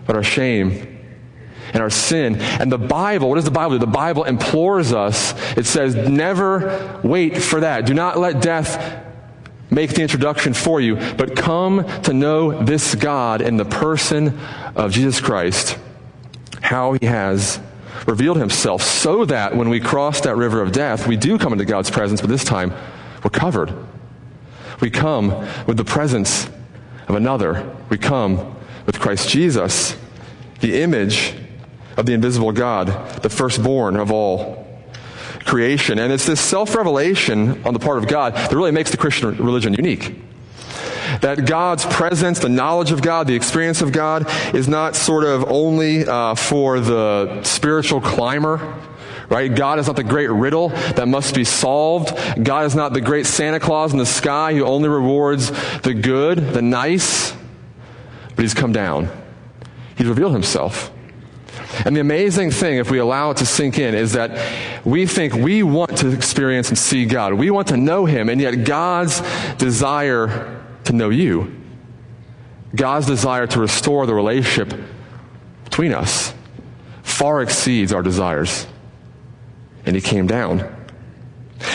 but 0.06 0.16
our 0.16 0.24
shame 0.24 0.88
and 1.74 1.82
our 1.82 1.90
sin. 1.90 2.36
And 2.36 2.72
the 2.72 2.78
Bible, 2.78 3.30
what 3.30 3.36
does 3.36 3.46
the 3.46 3.52
Bible 3.52 3.72
do? 3.72 3.80
The 3.80 3.88
Bible 3.88 4.24
implores 4.26 4.94
us, 4.94 5.34
it 5.58 5.66
says, 5.66 5.96
never 5.96 7.00
wait 7.04 7.38
for 7.38 7.62
that. 7.62 7.86
Do 7.86 7.94
not 7.94 8.18
let 8.18 8.42
death 8.42 9.06
make 9.70 9.92
the 9.92 10.02
introduction 10.02 10.54
for 10.54 10.82
you, 10.82 10.96
but 10.96 11.36
come 11.36 11.86
to 12.02 12.14
know 12.14 12.62
this 12.64 12.94
God 12.94 13.42
in 13.42 13.56
the 13.56 13.66
person 13.66 14.38
of 14.76 14.92
Jesus 14.92 15.22
Christ, 15.22 15.78
how 16.62 16.94
he 16.94 17.06
has 17.06 17.60
revealed 18.06 18.38
himself, 18.38 18.82
so 18.82 19.24
that 19.26 19.56
when 19.56 19.70
we 19.70 19.80
cross 19.80 20.22
that 20.22 20.36
river 20.36 20.62
of 20.62 20.74
death, 20.74 21.08
we 21.08 21.16
do 21.16 21.38
come 21.38 21.54
into 21.54 21.64
God's 21.64 21.90
presence, 21.90 22.20
but 22.20 22.30
this 22.30 22.44
time 22.44 22.74
we're 23.24 23.30
covered. 23.30 23.74
We 24.82 24.90
come 24.90 25.30
with 25.68 25.78
the 25.78 25.86
presence 25.86 26.50
of 27.08 27.16
another. 27.16 27.76
We 27.90 27.98
come 27.98 28.56
with 28.86 29.00
Christ 29.00 29.30
Jesus, 29.30 29.96
the 30.60 30.82
image 30.82 31.34
of 31.98 32.06
the 32.06 32.14
invisible 32.14 32.52
God, 32.52 32.88
the 33.22 33.30
firstborn 33.30 33.96
of 33.96 34.12
all 34.12 34.62
creation. 35.46 36.00
And 36.00 36.12
it's 36.14 36.26
this 36.26 36.40
self 36.40 36.76
revelation 36.76 37.64
on 37.66 37.74
the 37.74 37.80
part 37.80 37.98
of 37.98 38.08
God 38.08 38.36
that 38.36 38.54
really 38.54 38.72
makes 38.72 38.92
the 38.92 38.98
Christian 38.98 39.36
religion 39.38 39.74
unique. 39.74 40.16
That 41.22 41.46
God's 41.46 41.86
presence, 41.86 42.40
the 42.40 42.50
knowledge 42.50 42.92
of 42.92 43.02
God, 43.02 43.28
the 43.28 43.36
experience 43.36 43.82
of 43.82 43.92
God 43.92 44.26
is 44.56 44.68
not 44.68 44.96
sort 44.96 45.26
of 45.26 45.52
only 45.52 46.08
uh, 46.08 46.36
for 46.36 46.80
the 46.80 47.44
spiritual 47.44 48.00
climber, 48.00 48.76
right? 49.32 49.56
God 49.56 49.80
is 49.80 49.88
not 49.88 49.96
the 49.96 50.04
great 50.04 50.30
riddle 50.30 50.70
that 50.70 51.08
must 51.08 51.34
be 51.34 51.46
solved. 51.46 52.14
God 52.44 52.66
is 52.66 52.76
not 52.76 52.92
the 52.92 53.00
great 53.00 53.26
Santa 53.26 53.62
Claus 53.62 53.94
in 53.94 53.98
the 53.98 54.06
sky 54.06 54.54
who 54.54 54.66
only 54.66 54.90
rewards 54.90 55.52
the 55.80 55.94
good, 55.94 56.38
the 56.38 56.62
nice, 56.62 57.32
but 58.36 58.42
He's 58.42 58.54
come 58.54 58.74
down. 58.74 59.10
He's 59.96 60.08
revealed 60.08 60.34
Himself. 60.34 60.92
And 61.86 61.96
the 61.96 62.02
amazing 62.02 62.52
thing, 62.52 62.78
if 62.78 62.92
we 62.92 62.98
allow 62.98 63.32
it 63.32 63.38
to 63.38 63.46
sink 63.46 63.80
in, 63.80 63.96
is 63.96 64.14
that 64.14 64.86
we 64.86 65.06
think 65.06 65.34
we 65.34 65.64
want 65.64 65.98
to 66.00 66.10
experience 66.10 66.68
and 66.68 66.78
see 66.78 67.06
God. 67.06 67.34
We 67.34 67.52
want 67.52 67.70
to 67.70 67.78
know 67.78 68.06
Him, 68.06 68.28
and 68.28 68.42
yet 68.42 68.66
God's 68.66 69.22
desire 69.56 70.62
to 70.84 70.94
know 70.94 71.10
you, 71.10 71.56
God's 72.76 73.08
desire 73.08 73.48
to 73.48 73.62
restore 73.62 74.06
the 74.06 74.14
relationship 74.14 74.78
between 75.64 75.94
us, 75.94 76.34
far 77.02 77.42
exceeds 77.42 77.94
our 77.94 78.04
desires 78.04 78.68
and 79.86 79.96
he 79.96 80.02
came 80.02 80.28
down. 80.28 80.82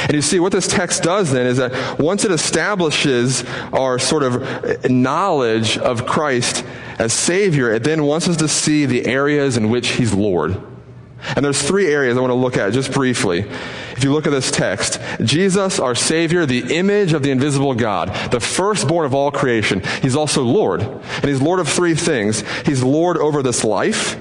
And 0.03 0.15
you 0.15 0.23
see, 0.23 0.41
what 0.41 0.53
this 0.53 0.67
text 0.67 1.03
does 1.03 1.33
then 1.33 1.47
is 1.47 1.59
that 1.59 1.99
once 1.99 2.25
it 2.25 2.33
establishes 2.33 3.45
our 3.73 3.99
sort 3.99 4.23
of 4.23 4.91
knowledge 4.91 5.79
of 5.79 6.07
Christ 6.07 6.65
as 6.99 7.13
Savior, 7.13 7.73
it 7.73 7.85
then 7.85 8.05
wants 8.05 8.29
us 8.29 8.37
to 8.39 8.49
see 8.49 8.87
the 8.87 9.07
areas 9.07 9.57
in 9.57 9.71
which 9.71 9.91
He's 9.91 10.13
Lord. 10.13 10.61
And 11.35 11.45
there's 11.45 11.61
three 11.61 11.87
areas 11.87 12.17
I 12.17 12.21
want 12.21 12.31
to 12.31 12.35
look 12.35 12.57
at 12.57 12.73
just 12.73 12.93
briefly. 12.93 13.41
If 13.97 14.05
you 14.05 14.13
look 14.13 14.27
at 14.27 14.31
this 14.31 14.51
text, 14.51 15.01
Jesus, 15.23 15.81
our 15.81 15.95
Savior, 15.95 16.47
the 16.47 16.77
image 16.77 17.13
of 17.13 17.23
the 17.23 17.31
invisible 17.31 17.75
God, 17.75 18.15
the 18.31 18.41
firstborn 18.41 19.07
of 19.07 19.15
all 19.15 19.31
creation, 19.31 19.83
He's 20.03 20.15
also 20.15 20.43
Lord. 20.43 20.83
And 20.83 21.25
He's 21.25 21.41
Lord 21.41 21.59
of 21.59 21.69
three 21.69 21.95
things. 21.95 22.43
He's 22.65 22.83
Lord 22.83 23.17
over 23.17 23.43
this 23.43 23.65
life. 23.65 24.21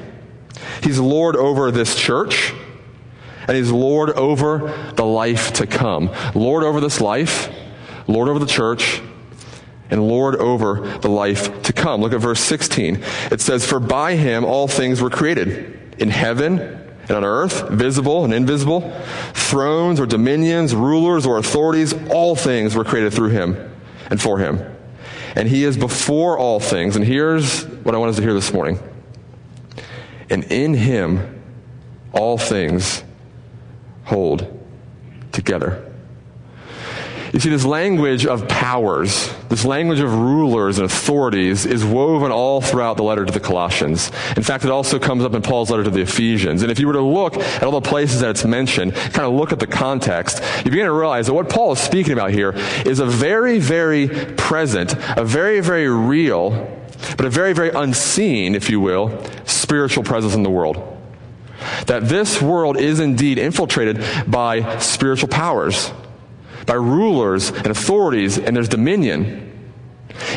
He's 0.81 0.99
Lord 0.99 1.35
over 1.35 1.69
this 1.71 1.95
church 1.95 2.53
and 3.47 3.57
he's 3.57 3.71
Lord 3.71 4.11
over 4.11 4.91
the 4.95 5.05
life 5.05 5.53
to 5.53 5.67
come. 5.67 6.09
Lord 6.33 6.63
over 6.63 6.79
this 6.79 7.01
life, 7.01 7.49
Lord 8.07 8.29
over 8.29 8.39
the 8.39 8.45
church, 8.45 9.01
and 9.89 10.07
Lord 10.07 10.35
over 10.35 10.97
the 10.99 11.09
life 11.09 11.63
to 11.63 11.73
come. 11.73 12.01
Look 12.01 12.13
at 12.13 12.19
verse 12.21 12.39
16. 12.39 13.03
It 13.31 13.41
says, 13.41 13.65
For 13.65 13.79
by 13.79 14.15
him 14.15 14.43
all 14.43 14.67
things 14.67 15.01
were 15.01 15.09
created, 15.09 15.95
in 15.99 16.09
heaven 16.09 16.59
and 16.59 17.11
on 17.11 17.23
earth, 17.23 17.69
visible 17.69 18.25
and 18.25 18.33
invisible, 18.33 18.91
thrones 19.33 19.99
or 19.99 20.05
dominions, 20.05 20.73
rulers 20.73 21.25
or 21.25 21.37
authorities, 21.37 21.93
all 22.09 22.35
things 22.35 22.75
were 22.75 22.83
created 22.83 23.13
through 23.13 23.29
him 23.29 23.75
and 24.09 24.21
for 24.21 24.39
him. 24.39 24.59
And 25.35 25.47
he 25.47 25.63
is 25.63 25.77
before 25.77 26.37
all 26.37 26.59
things. 26.59 26.95
And 26.95 27.05
here's 27.05 27.65
what 27.65 27.93
I 27.93 27.97
want 27.97 28.09
us 28.09 28.15
to 28.15 28.21
hear 28.21 28.33
this 28.33 28.53
morning. 28.53 28.79
And 30.29 30.45
in 30.45 30.73
him, 30.73 31.43
all 32.11 32.37
things 32.37 33.03
hold 34.05 34.47
together. 35.31 35.91
You 37.35 37.41
see, 37.41 37.50
this 37.50 37.65
language 37.65 38.25
of 38.25 38.47
powers, 38.47 39.29
this 39.50 39.65
language 39.65 40.00
of 40.00 40.13
rulers 40.13 40.77
and 40.77 40.85
authorities 40.85 41.65
is 41.65 41.83
woven 41.83 42.31
all 42.31 42.62
throughout 42.62 42.95
the 42.95 43.03
letter 43.03 43.25
to 43.25 43.31
the 43.33 43.41
Colossians. 43.41 44.09
In 44.38 44.43
fact, 44.43 44.63
it 44.63 44.71
also 44.71 45.00
comes 45.00 45.25
up 45.25 45.33
in 45.33 45.41
Paul's 45.41 45.69
letter 45.69 45.83
to 45.83 45.89
the 45.89 46.00
Ephesians. 46.00 46.62
And 46.62 46.71
if 46.71 46.79
you 46.79 46.88
were 46.88 46.93
to 46.93 47.01
look 47.01 47.35
at 47.35 47.63
all 47.63 47.74
the 47.74 47.81
places 47.81 48.21
that 48.21 48.29
it's 48.29 48.45
mentioned, 48.45 48.93
kind 48.93 49.27
of 49.27 49.33
look 49.33 49.51
at 49.51 49.59
the 49.59 49.67
context, 49.67 50.41
you 50.59 50.71
begin 50.71 50.85
to 50.85 50.93
realize 50.93 51.27
that 51.27 51.33
what 51.33 51.50
Paul 51.50 51.74
is 51.74 51.79
speaking 51.79 52.13
about 52.13 52.31
here 52.31 52.53
is 52.85 53.00
a 53.00 53.05
very, 53.05 53.59
very 53.59 54.07
present, 54.38 54.93
a 55.17 55.25
very, 55.25 55.59
very 55.59 55.89
real, 55.89 56.51
but 57.17 57.25
a 57.25 57.29
very, 57.29 57.51
very 57.51 57.71
unseen, 57.71 58.55
if 58.55 58.69
you 58.69 58.79
will, 58.79 59.21
spiritual 59.43 60.05
presence 60.05 60.35
in 60.35 60.43
the 60.43 60.50
world. 60.50 60.94
That 61.87 62.09
this 62.09 62.41
world 62.41 62.77
is 62.77 62.99
indeed 62.99 63.37
infiltrated 63.37 64.03
by 64.27 64.79
spiritual 64.79 65.29
powers, 65.29 65.91
by 66.65 66.73
rulers 66.75 67.49
and 67.49 67.67
authorities, 67.67 68.37
and 68.37 68.55
there's 68.55 68.69
dominion. 68.69 69.45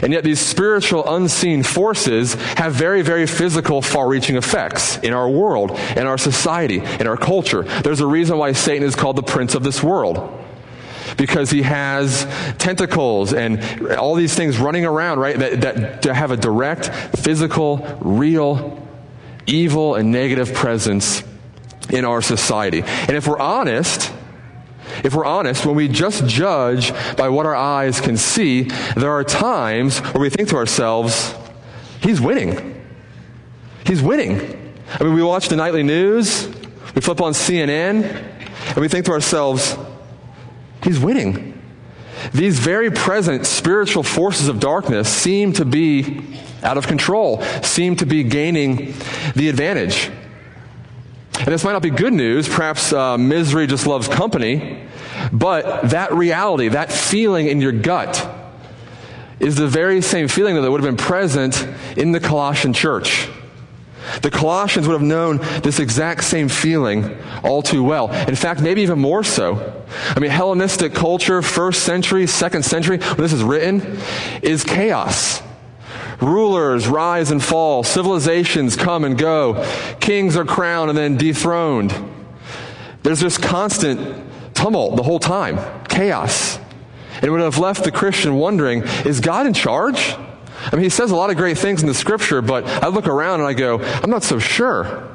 And 0.03 0.13
yet, 0.13 0.25
these 0.25 0.41
spiritual, 0.41 1.15
unseen 1.15 1.63
forces 1.63 2.35
have 2.35 2.73
very, 2.73 3.03
very 3.03 3.27
physical, 3.27 3.81
far 3.81 4.09
reaching 4.09 4.37
effects 4.37 4.99
in 4.99 5.13
our 5.13 5.29
world, 5.29 5.71
in 5.97 6.07
our 6.07 6.19
society, 6.19 6.79
in 6.79 7.07
our 7.07 7.17
culture. 7.17 7.63
There's 7.63 8.01
a 8.01 8.07
reason 8.07 8.39
why 8.39 8.53
Satan 8.53 8.87
is 8.87 8.97
called 8.97 9.17
the 9.17 9.23
prince 9.23 9.55
of 9.55 9.63
this 9.63 9.83
world. 9.83 10.35
Because 11.17 11.51
he 11.51 11.63
has 11.63 12.27
tentacles 12.59 13.33
and 13.33 13.63
all 13.93 14.15
these 14.15 14.35
things 14.35 14.59
running 14.59 14.85
around, 14.85 15.21
right, 15.21 15.39
that, 15.39 16.03
that, 16.03 16.15
have 16.15 16.31
a 16.31 16.37
direct, 16.37 16.89
physical, 17.17 17.79
real 18.01 18.87
evil 19.47 19.95
and 19.95 20.13
negative 20.13 20.53
presence 20.53 21.23
in 21.91 22.05
our 22.05 22.23
society. 22.23 22.83
And 22.83 23.11
if 23.11 23.27
we're 23.27 23.39
honest, 23.39 24.13
if 25.05 25.15
we're 25.15 25.25
honest, 25.25 25.65
when 25.65 25.77
we 25.77 25.89
just 25.89 26.27
judge 26.27 26.93
by 27.17 27.29
what 27.29 27.47
our 27.47 27.55
eyes 27.55 28.01
can 28.01 28.17
see, 28.17 28.63
there 28.97 29.13
are 29.13 29.25
times 29.25 29.99
where 29.99 30.21
we 30.21 30.31
think 30.31 30.49
to 30.51 30.57
ourselves, 30.57 31.35
he's 32.01 32.21
winning. 32.21 32.85
He's 33.87 34.03
winning. 34.03 34.41
I 34.99 35.05
mean, 35.05 35.15
we 35.15 35.23
watch 35.23 35.49
the 35.49 35.57
nightly 35.57 35.83
news, 35.83 36.49
we 36.95 37.01
flip 37.01 37.21
on 37.21 37.33
CNN, 37.33 38.05
and 38.05 38.77
we 38.77 38.89
think 38.89 39.07
to 39.07 39.13
ourselves, 39.13 39.77
he's 40.83 40.99
winning. 40.99 41.55
These 42.33 42.59
very 42.59 42.91
present 42.91 43.47
spiritual 43.47 44.03
forces 44.03 44.49
of 44.49 44.59
darkness 44.59 45.09
seem 45.09 45.53
to 45.55 45.65
be 45.65 46.23
out 46.63 46.77
of 46.77 46.87
control, 46.87 47.43
seem 47.63 47.97
to 47.97 48.07
be 48.07 48.25
gaining 48.25 48.95
the 49.37 49.49
advantage. 49.49 50.11
And 51.39 51.49
this 51.49 51.65
might 51.65 51.73
not 51.73 51.83
be 51.83 51.91
good 51.91 52.13
news. 52.13 52.49
Perhaps 52.49 52.93
uh, 52.93 53.17
misery 53.17 53.67
just 53.67 53.87
loves 53.87 54.09
company. 54.09 54.87
But 55.33 55.91
that 55.91 56.13
reality, 56.13 56.69
that 56.69 56.93
feeling 56.93 57.47
in 57.47 57.61
your 57.61 57.73
gut, 57.73 58.29
is 59.41 59.57
the 59.57 59.69
very 59.69 60.01
same 60.01 60.29
feeling 60.29 60.55
that 60.61 60.71
would 60.71 60.83
have 60.83 60.89
been 60.89 61.05
present 61.05 61.67
in 61.97 62.13
the 62.13 62.21
Colossian 62.21 62.73
church. 62.73 63.29
The 64.23 64.31
Colossians 64.31 64.89
would 64.89 64.95
have 64.95 65.03
known 65.03 65.39
this 65.63 65.79
exact 65.79 66.25
same 66.25 66.49
feeling 66.49 67.17
all 67.45 67.63
too 67.63 67.85
well. 67.85 68.11
In 68.27 68.35
fact, 68.35 68.61
maybe 68.61 68.83
even 68.83 68.99
more 68.99 69.23
so. 69.23 69.85
I 70.09 70.19
mean, 70.19 70.31
Hellenistic 70.31 70.95
culture, 70.95 71.43
first 71.43 71.85
century, 71.85 72.27
second 72.27 72.65
century, 72.65 72.99
when 72.99 73.19
this 73.19 73.33
is 73.33 73.43
written, 73.43 73.99
is 74.43 74.65
chaos. 74.65 75.43
Rulers 76.21 76.89
rise 76.89 77.31
and 77.31 77.43
fall, 77.43 77.85
civilizations 77.85 78.77
come 78.77 79.05
and 79.05 79.17
go, 79.17 79.65
kings 80.01 80.37
are 80.37 80.45
crowned 80.45 80.91
and 80.91 80.99
then 80.99 81.17
dethroned. 81.17 81.95
There's 83.03 83.21
this 83.21 83.39
constant 83.39 84.55
tumult 84.55 84.97
the 84.97 85.03
whole 85.03 85.21
time, 85.21 85.59
chaos. 85.89 86.59
And 87.17 87.25
it 87.25 87.31
would 87.31 87.41
have 87.41 87.59
left 87.59 87.85
the 87.85 87.93
Christian 87.93 88.35
wondering, 88.35 88.83
is 89.05 89.21
God 89.21 89.47
in 89.47 89.55
charge? 89.55 90.15
I 90.61 90.75
mean, 90.75 90.83
he 90.83 90.91
says 90.91 91.11
a 91.11 91.17
lot 91.17 91.31
of 91.31 91.37
great 91.37 91.57
things 91.57 91.83
in 91.83 91.89
the 91.89 91.95
scripture, 91.95 92.43
but 92.43 92.65
I 92.67 92.89
look 92.89 93.07
around 93.07 93.41
and 93.41 93.49
I 93.49 93.55
go, 93.55 93.81
I'm 93.81 94.11
not 94.11 94.25
so 94.25 94.39
sure. 94.39 95.09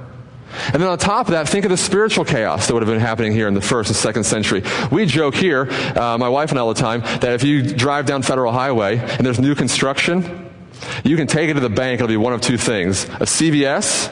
And 0.67 0.81
then 0.81 0.87
on 0.87 0.97
top 0.97 1.27
of 1.27 1.31
that, 1.31 1.49
think 1.49 1.65
of 1.65 1.71
the 1.71 1.77
spiritual 1.77 2.23
chaos 2.23 2.67
that 2.67 2.73
would 2.73 2.83
have 2.83 2.89
been 2.89 2.99
happening 2.99 3.31
here 3.31 3.47
in 3.47 3.53
the 3.53 3.61
first 3.61 3.89
and 3.89 3.97
second 3.97 4.23
century. 4.23 4.63
We 4.91 5.05
joke 5.05 5.35
here, 5.35 5.67
uh, 5.69 6.17
my 6.17 6.29
wife 6.29 6.51
and 6.51 6.59
I 6.59 6.61
all 6.61 6.73
the 6.73 6.79
time, 6.79 7.01
that 7.01 7.33
if 7.33 7.43
you 7.43 7.61
drive 7.61 8.05
down 8.05 8.21
Federal 8.21 8.53
Highway 8.53 8.99
and 8.99 9.25
there's 9.25 9.39
new 9.39 9.55
construction, 9.55 10.52
you 11.03 11.15
can 11.15 11.27
take 11.27 11.49
it 11.49 11.53
to 11.55 11.59
the 11.59 11.69
bank, 11.69 11.99
it'll 11.99 12.07
be 12.07 12.17
one 12.17 12.33
of 12.33 12.41
two 12.41 12.57
things 12.57 13.05
a 13.05 13.25
CVS 13.25 14.11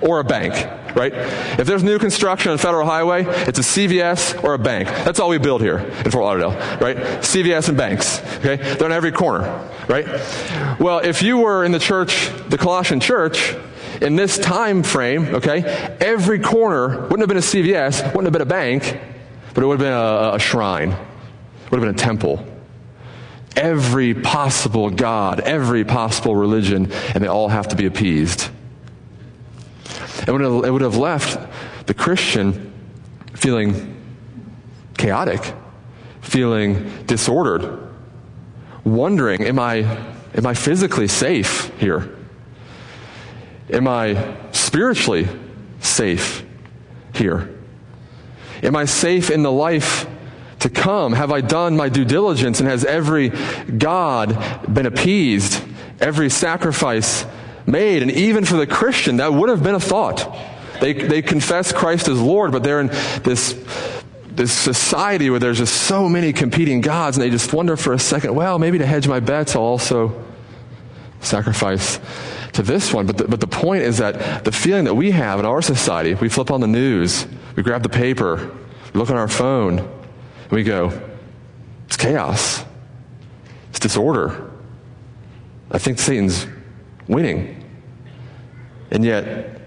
or 0.00 0.20
a 0.20 0.24
bank, 0.24 0.52
right? 0.94 1.12
If 1.58 1.66
there's 1.66 1.82
new 1.82 1.98
construction 1.98 2.52
on 2.52 2.58
Federal 2.58 2.86
Highway, 2.86 3.24
it's 3.26 3.58
a 3.58 3.62
CVS 3.62 4.42
or 4.44 4.54
a 4.54 4.58
bank. 4.58 4.88
That's 4.88 5.18
all 5.18 5.30
we 5.30 5.38
build 5.38 5.62
here 5.62 5.78
in 5.78 6.10
Fort 6.10 6.24
Lauderdale, 6.24 6.52
right? 6.78 6.96
CVS 7.22 7.68
and 7.68 7.78
banks, 7.78 8.20
okay? 8.38 8.56
They're 8.56 8.84
on 8.84 8.92
every 8.92 9.12
corner, 9.12 9.68
right? 9.88 10.06
Well, 10.78 10.98
if 10.98 11.22
you 11.22 11.38
were 11.38 11.64
in 11.64 11.72
the 11.72 11.78
church, 11.78 12.30
the 12.48 12.58
Colossian 12.58 13.00
church, 13.00 13.56
in 14.02 14.16
this 14.16 14.38
time 14.38 14.82
frame, 14.82 15.36
okay, 15.36 15.62
every 16.00 16.40
corner 16.40 17.02
wouldn't 17.02 17.20
have 17.20 17.28
been 17.28 17.38
a 17.38 17.40
CVS, 17.40 18.04
wouldn't 18.06 18.24
have 18.24 18.32
been 18.32 18.42
a 18.42 18.46
bank, 18.46 19.00
but 19.54 19.62
it 19.62 19.66
would 19.66 19.80
have 19.80 19.86
been 19.86 19.92
a, 19.92 20.34
a 20.34 20.38
shrine, 20.38 20.90
would 20.90 21.80
have 21.80 21.80
been 21.80 21.88
a 21.88 21.92
temple. 21.94 22.44
Every 23.56 24.14
possible 24.14 24.90
God, 24.90 25.40
every 25.40 25.84
possible 25.84 26.34
religion, 26.34 26.90
and 27.14 27.22
they 27.22 27.28
all 27.28 27.48
have 27.48 27.68
to 27.68 27.76
be 27.76 27.86
appeased. 27.86 28.50
It 30.26 30.30
would 30.30 30.40
have, 30.40 30.64
it 30.64 30.70
would 30.70 30.82
have 30.82 30.96
left 30.96 31.38
the 31.86 31.94
Christian 31.94 32.72
feeling 33.34 33.94
chaotic, 34.96 35.54
feeling 36.20 37.04
disordered, 37.06 37.78
wondering, 38.84 39.44
am 39.44 39.58
I, 39.58 39.78
am 40.34 40.46
I 40.46 40.54
physically 40.54 41.08
safe 41.08 41.70
here? 41.78 42.16
Am 43.70 43.86
I 43.86 44.36
spiritually 44.52 45.28
safe 45.80 46.44
here? 47.14 47.50
Am 48.62 48.76
I 48.76 48.86
safe 48.86 49.30
in 49.30 49.42
the 49.42 49.52
life 49.52 50.06
to 50.64 50.70
come? 50.70 51.12
Have 51.12 51.30
I 51.30 51.40
done 51.40 51.76
my 51.76 51.88
due 51.88 52.04
diligence 52.04 52.58
and 52.58 52.68
has 52.68 52.84
every 52.84 53.28
God 53.28 54.36
been 54.72 54.86
appeased? 54.86 55.62
Every 56.00 56.28
sacrifice 56.28 57.24
made? 57.66 58.02
And 58.02 58.10
even 58.10 58.44
for 58.44 58.56
the 58.56 58.66
Christian, 58.66 59.18
that 59.18 59.32
would 59.32 59.50
have 59.50 59.62
been 59.62 59.74
a 59.74 59.80
thought. 59.80 60.36
They, 60.80 60.92
they 60.92 61.22
confess 61.22 61.72
Christ 61.72 62.08
as 62.08 62.20
Lord, 62.20 62.50
but 62.50 62.62
they're 62.62 62.80
in 62.80 62.88
this, 63.22 63.62
this 64.26 64.52
society 64.52 65.30
where 65.30 65.38
there's 65.38 65.58
just 65.58 65.82
so 65.82 66.08
many 66.08 66.32
competing 66.32 66.80
gods, 66.80 67.16
and 67.16 67.24
they 67.24 67.30
just 67.30 67.52
wonder 67.52 67.76
for 67.76 67.92
a 67.92 67.98
second, 67.98 68.34
well, 68.34 68.58
maybe 68.58 68.78
to 68.78 68.86
hedge 68.86 69.06
my 69.06 69.20
bets, 69.20 69.54
I'll 69.54 69.62
also 69.62 70.24
sacrifice 71.20 72.00
to 72.54 72.62
this 72.62 72.92
one. 72.92 73.06
But 73.06 73.18
the, 73.18 73.28
but 73.28 73.40
the 73.40 73.46
point 73.46 73.82
is 73.82 73.98
that 73.98 74.44
the 74.44 74.52
feeling 74.52 74.84
that 74.84 74.94
we 74.94 75.10
have 75.10 75.38
in 75.38 75.46
our 75.46 75.62
society, 75.62 76.14
we 76.14 76.28
flip 76.28 76.50
on 76.50 76.60
the 76.60 76.66
news, 76.66 77.26
we 77.54 77.62
grab 77.62 77.82
the 77.82 77.88
paper, 77.88 78.50
look 78.94 79.10
on 79.10 79.16
our 79.16 79.28
phone, 79.28 79.88
we 80.54 80.62
go, 80.62 80.92
it's 81.86 81.96
chaos, 81.96 82.64
it's 83.70 83.80
disorder. 83.80 84.50
I 85.70 85.78
think 85.78 85.98
Satan's 85.98 86.46
winning. 87.08 87.64
And 88.90 89.04
yet, 89.04 89.60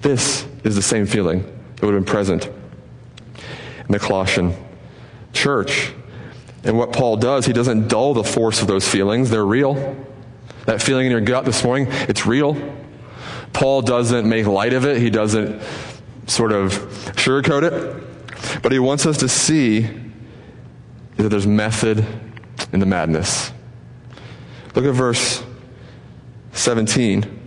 this 0.00 0.46
is 0.64 0.74
the 0.74 0.82
same 0.82 1.06
feeling 1.06 1.42
that 1.76 1.86
would 1.86 1.94
have 1.94 2.04
been 2.04 2.12
present 2.12 2.46
in 2.46 3.92
the 3.92 3.98
Colossian 3.98 4.54
church. 5.32 5.92
And 6.64 6.76
what 6.76 6.92
Paul 6.92 7.16
does, 7.16 7.46
he 7.46 7.52
doesn't 7.52 7.88
dull 7.88 8.14
the 8.14 8.24
force 8.24 8.60
of 8.60 8.66
those 8.66 8.88
feelings. 8.88 9.30
They're 9.30 9.46
real. 9.46 9.96
That 10.66 10.80
feeling 10.80 11.06
in 11.06 11.12
your 11.12 11.20
gut 11.20 11.44
this 11.44 11.64
morning, 11.64 11.88
it's 11.90 12.26
real. 12.26 12.56
Paul 13.52 13.82
doesn't 13.82 14.28
make 14.28 14.46
light 14.46 14.72
of 14.72 14.86
it, 14.86 14.98
he 14.98 15.10
doesn't 15.10 15.60
sort 16.26 16.52
of 16.52 16.72
sugarcoat 17.16 17.62
it. 17.64 18.11
But 18.60 18.72
he 18.72 18.78
wants 18.78 19.06
us 19.06 19.18
to 19.18 19.28
see 19.28 19.88
that 21.16 21.28
there's 21.28 21.46
method 21.46 22.04
in 22.72 22.80
the 22.80 22.86
madness. 22.86 23.52
Look 24.74 24.84
at 24.84 24.94
verse 24.94 25.42
17. 26.52 27.40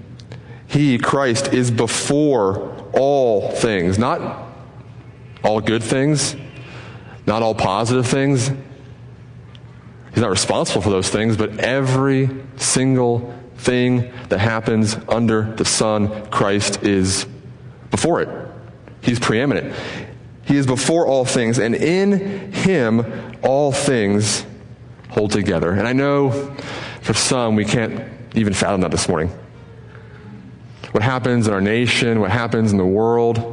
He, 0.67 0.97
Christ, 0.97 1.53
is 1.53 1.71
before 1.71 2.89
all 2.93 3.51
things, 3.51 3.99
not 3.99 4.45
all 5.43 5.61
good 5.61 5.83
things, 5.83 6.35
not 7.25 7.41
all 7.41 7.55
positive 7.55 8.07
things. 8.07 8.49
He's 10.13 10.21
not 10.21 10.29
responsible 10.29 10.81
for 10.81 10.89
those 10.89 11.09
things, 11.09 11.37
but 11.37 11.59
every 11.59 12.29
single 12.57 13.33
thing 13.57 14.13
that 14.29 14.39
happens 14.39 14.97
under 15.09 15.53
the 15.55 15.65
sun, 15.65 16.27
Christ 16.27 16.83
is 16.83 17.25
before 17.91 18.21
it. 18.21 18.29
He's 19.01 19.19
preeminent. 19.19 19.75
He 20.45 20.57
is 20.57 20.67
before 20.67 21.07
all 21.07 21.25
things, 21.25 21.57
and 21.57 21.75
in 21.75 22.51
him 22.53 23.37
all 23.43 23.71
things 23.71 24.45
hold 25.09 25.31
together. 25.31 25.71
And 25.71 25.87
I 25.87 25.93
know 25.93 26.31
for 27.01 27.13
some, 27.13 27.55
we 27.55 27.65
can't 27.65 28.03
even 28.35 28.53
fathom 28.53 28.81
that 28.81 28.91
this 28.91 29.09
morning. 29.09 29.29
What 30.91 31.03
happens 31.03 31.47
in 31.47 31.53
our 31.53 31.61
nation, 31.61 32.19
what 32.19 32.31
happens 32.31 32.71
in 32.71 32.77
the 32.77 32.85
world. 32.85 33.51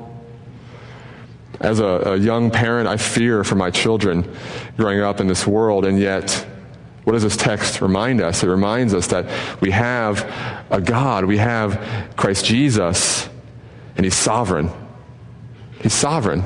As 1.60 1.80
a, 1.80 1.84
a 1.84 2.16
young 2.16 2.50
parent, 2.50 2.88
I 2.88 2.96
fear 2.96 3.42
for 3.44 3.54
my 3.54 3.70
children 3.70 4.36
growing 4.76 5.00
up 5.00 5.20
in 5.20 5.28
this 5.28 5.46
world, 5.46 5.84
and 5.84 5.98
yet, 5.98 6.46
what 7.04 7.14
does 7.14 7.22
this 7.22 7.36
text 7.36 7.80
remind 7.80 8.20
us? 8.20 8.42
It 8.42 8.48
reminds 8.48 8.94
us 8.94 9.08
that 9.08 9.26
we 9.60 9.70
have 9.70 10.28
a 10.70 10.80
God, 10.80 11.24
we 11.24 11.38
have 11.38 12.14
Christ 12.16 12.44
Jesus, 12.44 13.28
and 13.96 14.04
He's 14.04 14.16
sovereign. 14.16 14.70
He's 15.80 15.94
sovereign. 15.94 16.44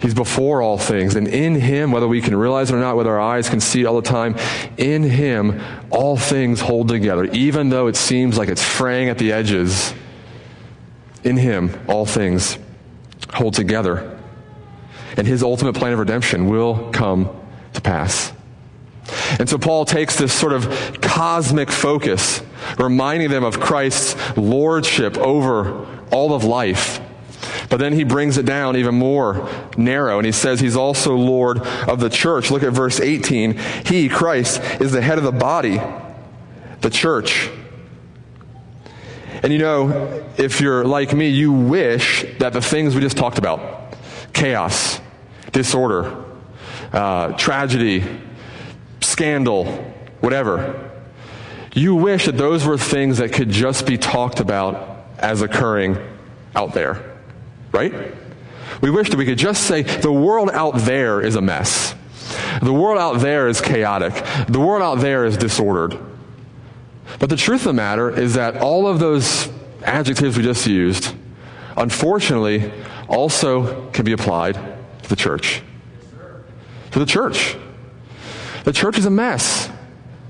He's 0.00 0.14
before 0.14 0.62
all 0.62 0.78
things. 0.78 1.16
And 1.16 1.26
in 1.26 1.56
Him, 1.56 1.90
whether 1.90 2.06
we 2.06 2.20
can 2.20 2.36
realize 2.36 2.70
it 2.70 2.76
or 2.76 2.80
not, 2.80 2.96
whether 2.96 3.10
our 3.10 3.20
eyes 3.20 3.48
can 3.48 3.60
see 3.60 3.80
it 3.80 3.86
all 3.86 4.00
the 4.00 4.08
time, 4.08 4.36
in 4.76 5.02
Him, 5.02 5.60
all 5.90 6.16
things 6.16 6.60
hold 6.60 6.88
together. 6.88 7.24
Even 7.24 7.68
though 7.68 7.88
it 7.88 7.96
seems 7.96 8.38
like 8.38 8.48
it's 8.48 8.62
fraying 8.62 9.08
at 9.08 9.18
the 9.18 9.32
edges, 9.32 9.92
in 11.24 11.36
Him, 11.36 11.76
all 11.88 12.06
things 12.06 12.58
hold 13.32 13.54
together. 13.54 14.18
And 15.16 15.26
His 15.26 15.42
ultimate 15.42 15.74
plan 15.74 15.92
of 15.92 15.98
redemption 15.98 16.48
will 16.48 16.90
come 16.90 17.28
to 17.72 17.80
pass. 17.80 18.32
And 19.40 19.48
so 19.48 19.58
Paul 19.58 19.84
takes 19.84 20.16
this 20.16 20.32
sort 20.32 20.52
of 20.52 21.00
cosmic 21.00 21.72
focus, 21.72 22.40
reminding 22.78 23.30
them 23.30 23.42
of 23.42 23.58
Christ's 23.58 24.36
lordship 24.36 25.16
over 25.18 25.86
all 26.12 26.34
of 26.34 26.44
life 26.44 27.00
but 27.68 27.78
then 27.78 27.92
he 27.92 28.04
brings 28.04 28.38
it 28.38 28.46
down 28.46 28.76
even 28.76 28.94
more 28.94 29.48
narrow 29.76 30.18
and 30.18 30.26
he 30.26 30.32
says 30.32 30.60
he's 30.60 30.76
also 30.76 31.14
Lord 31.14 31.58
of 31.58 32.00
the 32.00 32.08
church. 32.08 32.50
Look 32.50 32.62
at 32.62 32.72
verse 32.72 33.00
18. 33.00 33.58
He, 33.86 34.08
Christ, 34.08 34.60
is 34.80 34.92
the 34.92 35.02
head 35.02 35.18
of 35.18 35.24
the 35.24 35.32
body, 35.32 35.80
the 36.80 36.90
church. 36.90 37.50
And 39.42 39.52
you 39.52 39.58
know, 39.58 40.24
if 40.36 40.60
you're 40.60 40.84
like 40.84 41.14
me, 41.14 41.28
you 41.28 41.52
wish 41.52 42.24
that 42.38 42.52
the 42.52 42.60
things 42.60 42.94
we 42.94 43.00
just 43.00 43.16
talked 43.16 43.38
about 43.38 43.94
chaos, 44.32 45.00
disorder, 45.52 46.24
uh, 46.92 47.32
tragedy, 47.32 48.04
scandal, 49.00 49.66
whatever 50.20 50.88
you 51.78 51.94
wish 51.94 52.26
that 52.26 52.36
those 52.36 52.66
were 52.66 52.78
things 52.78 53.18
that 53.18 53.32
could 53.32 53.50
just 53.50 53.86
be 53.86 53.96
talked 53.96 54.40
about 54.40 55.06
as 55.18 55.42
occurring 55.42 55.96
out 56.54 56.74
there 56.74 57.17
right? 57.72 58.14
We 58.80 58.90
wish 58.90 59.10
that 59.10 59.16
we 59.16 59.24
could 59.24 59.38
just 59.38 59.64
say, 59.64 59.82
the 59.82 60.12
world 60.12 60.50
out 60.50 60.76
there 60.78 61.20
is 61.20 61.34
a 61.34 61.40
mess. 61.40 61.94
The 62.62 62.72
world 62.72 62.98
out 62.98 63.20
there 63.20 63.48
is 63.48 63.60
chaotic. 63.60 64.14
The 64.48 64.60
world 64.60 64.82
out 64.82 65.00
there 65.00 65.24
is 65.24 65.36
disordered. 65.36 65.98
But 67.18 67.30
the 67.30 67.36
truth 67.36 67.62
of 67.62 67.68
the 67.68 67.72
matter 67.72 68.10
is 68.10 68.34
that 68.34 68.58
all 68.58 68.86
of 68.86 68.98
those 68.98 69.48
adjectives 69.82 70.36
we 70.36 70.42
just 70.42 70.66
used, 70.66 71.14
unfortunately, 71.76 72.70
also 73.08 73.90
can 73.90 74.04
be 74.04 74.12
applied 74.12 74.54
to 74.54 75.08
the 75.08 75.16
church. 75.16 75.62
To 76.92 76.98
the 76.98 77.06
church. 77.06 77.56
The 78.64 78.72
church 78.72 78.98
is 78.98 79.06
a 79.06 79.10
mess. 79.10 79.70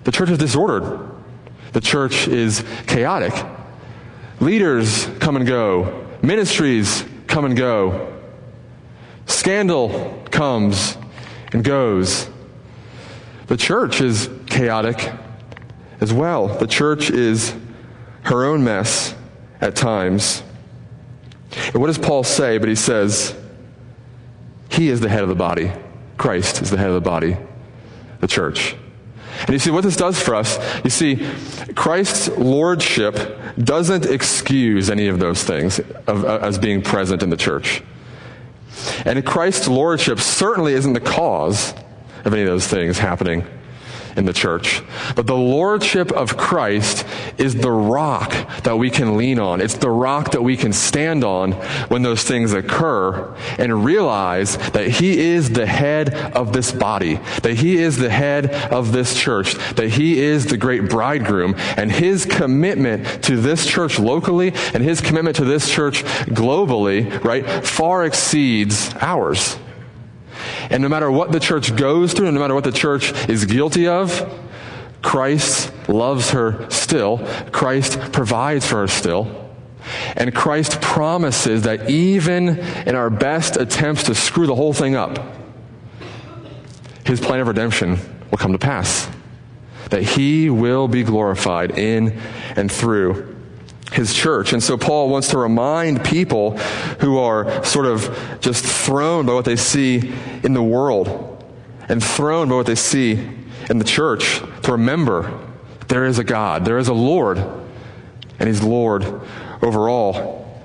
The 0.05 0.13
church 0.13 0.31
is 0.31 0.39
disordered. 0.39 1.01
The 1.73 1.81
church 1.81 2.29
is 2.29 2.65
chaotic. 2.87 3.35
Leaders 4.41 5.07
come 5.19 5.37
and 5.37 5.47
go. 5.47 6.07
Ministries 6.23 7.05
come 7.29 7.45
and 7.45 7.57
go. 7.57 8.13
Scandal 9.27 10.25
comes 10.31 10.97
and 11.53 11.63
goes. 11.63 12.29
The 13.47 13.57
church 13.57 14.01
is 14.01 14.29
chaotic 14.47 15.13
as 16.01 16.13
well. 16.13 16.49
The 16.49 16.67
church 16.67 17.11
is 17.11 17.55
her 18.23 18.45
own 18.45 18.65
mess 18.65 19.15
at 19.61 19.77
times. 19.77 20.43
And 21.67 21.77
what 21.77 21.87
does 21.87 21.99
Paul 21.99 22.25
say? 22.25 22.59
But 22.59 22.69
he 22.69 22.75
says, 22.75 23.35
He 24.71 24.89
is 24.89 25.01
the 25.01 25.09
head 25.09 25.23
of 25.23 25.29
the 25.29 25.35
body. 25.35 25.73
Christ 26.17 26.61
is 26.63 26.71
the 26.71 26.77
head 26.77 26.89
of 26.89 26.95
the 26.95 27.01
body, 27.01 27.37
the 28.21 28.27
church. 28.27 28.77
And 29.41 29.51
you 29.51 29.59
see 29.59 29.71
what 29.71 29.85
this 29.85 29.97
does 29.97 30.21
for 30.21 30.35
us? 30.35 30.59
You 30.85 30.91
see, 30.91 31.27
Christ's 31.75 32.29
lordship 32.37 33.39
doesn't 33.59 34.07
excuse 34.07 34.91
any 34.91 35.09
of 35.09 35.19
those 35.19 35.43
things 35.45 35.79
of, 36.07 36.25
uh, 36.25 36.39
as 36.43 36.59
being 36.59 36.83
present 36.83 37.23
in 37.23 37.31
the 37.31 37.37
church. 37.37 37.83
And 39.05 39.25
Christ's 39.25 39.69
lordship 39.69 40.21
certainly 40.21 40.73
isn't 40.75 40.93
the 40.93 41.01
cause 41.01 41.75
of 42.25 42.33
any 42.33 42.43
of 42.43 42.49
those 42.49 42.67
things 42.67 42.99
happening 42.99 43.45
in 44.19 44.27
the 44.27 44.33
church. 44.33 44.83
But 45.15 45.27
the 45.27 45.37
lordship 45.37 46.11
of 46.13 46.37
Christ 46.37 47.07
is 47.39 47.55
the 47.55 47.71
rock 47.71 48.33
that 48.65 48.77
we 48.77 48.91
can 48.91 49.17
lean 49.17 49.39
on. 49.39 49.61
It's 49.61 49.77
the 49.79 49.91
rock 49.91 50.33
that 50.33 50.43
we 50.43 50.57
can 50.57 50.73
stand 50.73 51.25
on 51.25 51.53
when 51.89 52.03
those 52.03 52.25
things 52.25 52.53
occur 52.53 53.35
and 53.59 53.85
realize 53.85 54.59
that 54.73 54.89
He 54.89 55.19
is 55.19 55.51
the 55.51 55.67
head 55.67 56.13
of 56.15 56.53
this 56.53 56.73
body, 56.73 57.21
that 57.43 57.55
He 57.55 57.79
is 57.79 57.97
the 57.97 58.11
head 58.11 58.51
of 58.73 58.93
this 58.93 59.17
church, 59.17 59.55
that 59.77 59.91
He 59.91 60.21
is 60.21 60.47
the 60.47 60.57
great 60.57 60.91
bridegroom, 60.91 61.55
and 61.77 61.93
His 61.93 62.27
commitment 62.27 63.23
to 63.25 63.37
this 63.37 63.67
church 63.67 63.99
locally 63.99 64.53
and 64.75 64.83
His 64.83 65.01
commitment 65.01 65.37
to 65.37 65.45
this 65.45 65.71
church 65.71 66.03
globally, 66.27 67.23
right, 67.23 67.47
far 67.65 68.05
exceeds 68.05 68.93
ours. 69.01 69.57
And 70.71 70.83
no 70.83 70.89
matter 70.89 71.11
what 71.11 71.33
the 71.33 71.41
church 71.41 71.75
goes 71.75 72.13
through, 72.13 72.27
and 72.27 72.35
no 72.35 72.41
matter 72.41 72.55
what 72.55 72.65
the 72.65 72.73
church 72.73 73.13
is 73.29 73.45
guilty 73.45 73.89
of, 73.89 74.29
Christ 75.03 75.73
loves 75.89 76.31
her 76.31 76.69
still. 76.71 77.19
Christ 77.53 77.99
provides 78.13 78.67
for 78.67 78.81
her 78.81 78.89
still. 78.89 79.49
And 80.17 80.35
Christ 80.35 80.81
promises 80.81 81.63
that 81.63 81.89
even 81.89 82.59
in 82.59 82.95
our 82.95 83.09
best 83.09 83.57
attempts 83.57 84.03
to 84.05 84.15
screw 84.15 84.47
the 84.47 84.55
whole 84.55 84.73
thing 84.73 84.95
up, 84.95 85.19
his 87.07 87.21
plan 87.21 87.41
of 87.41 87.49
redemption 87.49 87.99
will 88.31 88.39
come 88.39 88.53
to 88.53 88.59
pass. 88.59 89.09
That 89.91 90.03
he 90.03 90.51
will 90.51 90.89
be 90.89 91.03
glorified 91.03 91.79
in 91.79 92.21
and 92.57 92.71
through 92.71 93.38
his 93.99 94.15
church. 94.15 94.53
And 94.53 94.63
so 94.63 94.79
Paul 94.79 95.09
wants 95.09 95.31
to 95.31 95.39
remind 95.39 96.05
people 96.05 96.57
who 97.01 97.19
are 97.19 97.65
sort 97.65 97.85
of 97.85 98.39
just 98.41 98.65
thrown 98.65 99.27
by 99.27 99.35
what 99.35 99.45
they 99.45 99.57
see 99.57 100.15
in 100.45 100.55
the 100.55 100.63
world 100.63 101.45
and 101.89 102.03
thrown 102.03 102.49
by 102.49 102.55
what 102.55 102.67
they 102.67 102.77
see 102.77 103.15
in 103.69 103.79
the 103.79 103.85
church 103.85 104.41
to 104.63 104.73
remember 104.73 105.39
there 105.89 106.05
is 106.05 106.19
a 106.21 106.25
God, 106.25 106.65
there 106.65 106.79
is 106.79 106.87
a 106.87 106.95
Lord, 106.95 107.39
and 108.39 108.49
he's 108.49 108.63
Lord 108.63 109.05
over 109.63 109.89
all. 109.89 110.63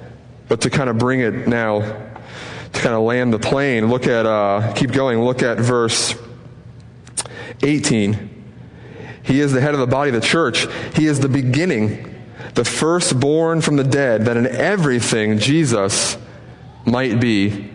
But 0.48 0.62
to 0.62 0.70
kind 0.70 0.90
of 0.90 1.00
bring 1.00 1.22
it 1.22 1.48
now, 1.48 1.80
to 1.80 2.80
kind 2.82 2.94
of 2.94 3.02
land 3.02 3.34
the 3.34 3.40
plane, 3.40 3.90
look 3.90 4.06
at, 4.06 4.28
uh, 4.28 4.74
keep 4.76 4.92
going, 4.92 5.24
look 5.24 5.42
at 5.42 5.58
verse 5.58 6.14
18. 7.64 8.30
He 9.24 9.40
is 9.40 9.54
the 9.54 9.62
head 9.62 9.74
of 9.74 9.80
the 9.80 9.88
body 9.88 10.10
of 10.10 10.22
the 10.22 10.28
church. 10.28 10.68
He 10.96 11.08
is 11.08 11.20
the 11.20 11.30
beginning 11.30 12.13
the 12.54 12.66
firstborn 12.66 13.62
from 13.62 13.78
the 13.78 13.84
dead, 13.84 14.26
that 14.26 14.38
in 14.38 14.48
everything 14.48 15.40
Jesus 15.40 16.18
might 16.86 17.20
be 17.20 17.72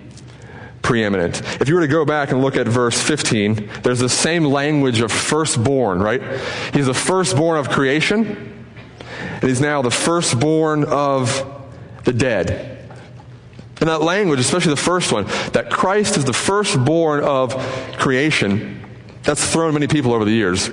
preeminent. 0.83 1.43
If 1.61 1.69
you 1.69 1.75
were 1.75 1.81
to 1.83 1.89
go 1.89 2.05
back 2.05 2.31
and 2.31 2.41
look 2.41 2.57
at 2.57 2.67
verse 2.67 3.01
15, 3.01 3.71
there's 3.83 3.99
the 3.99 4.09
same 4.09 4.45
language 4.45 5.01
of 5.01 5.13
firstborn, 5.13 6.01
right? 6.01 6.23
He's 6.73 6.87
the 6.87 6.95
firstborn 6.95 7.59
of 7.59 7.69
creation, 7.69 8.65
and 9.11 9.43
he's 9.43 9.61
now 9.61 9.83
the 9.83 9.91
firstborn 9.91 10.85
of 10.85 11.45
the 12.05 12.13
dead. 12.13 12.77
And 13.81 13.89
that 13.89 14.03
language, 14.03 14.41
especially 14.41 14.71
the 14.71 14.81
first 14.81 15.13
one, 15.13 15.27
that 15.53 15.71
Christ 15.71 16.17
is 16.17 16.25
the 16.25 16.33
firstborn 16.33 17.23
of 17.23 17.55
creation, 17.99 18.83
that's 19.25 19.53
thrown 19.53 19.75
many 19.75 19.89
people 19.89 20.15
over 20.15 20.25
the 20.25 20.33
years. 20.33 20.71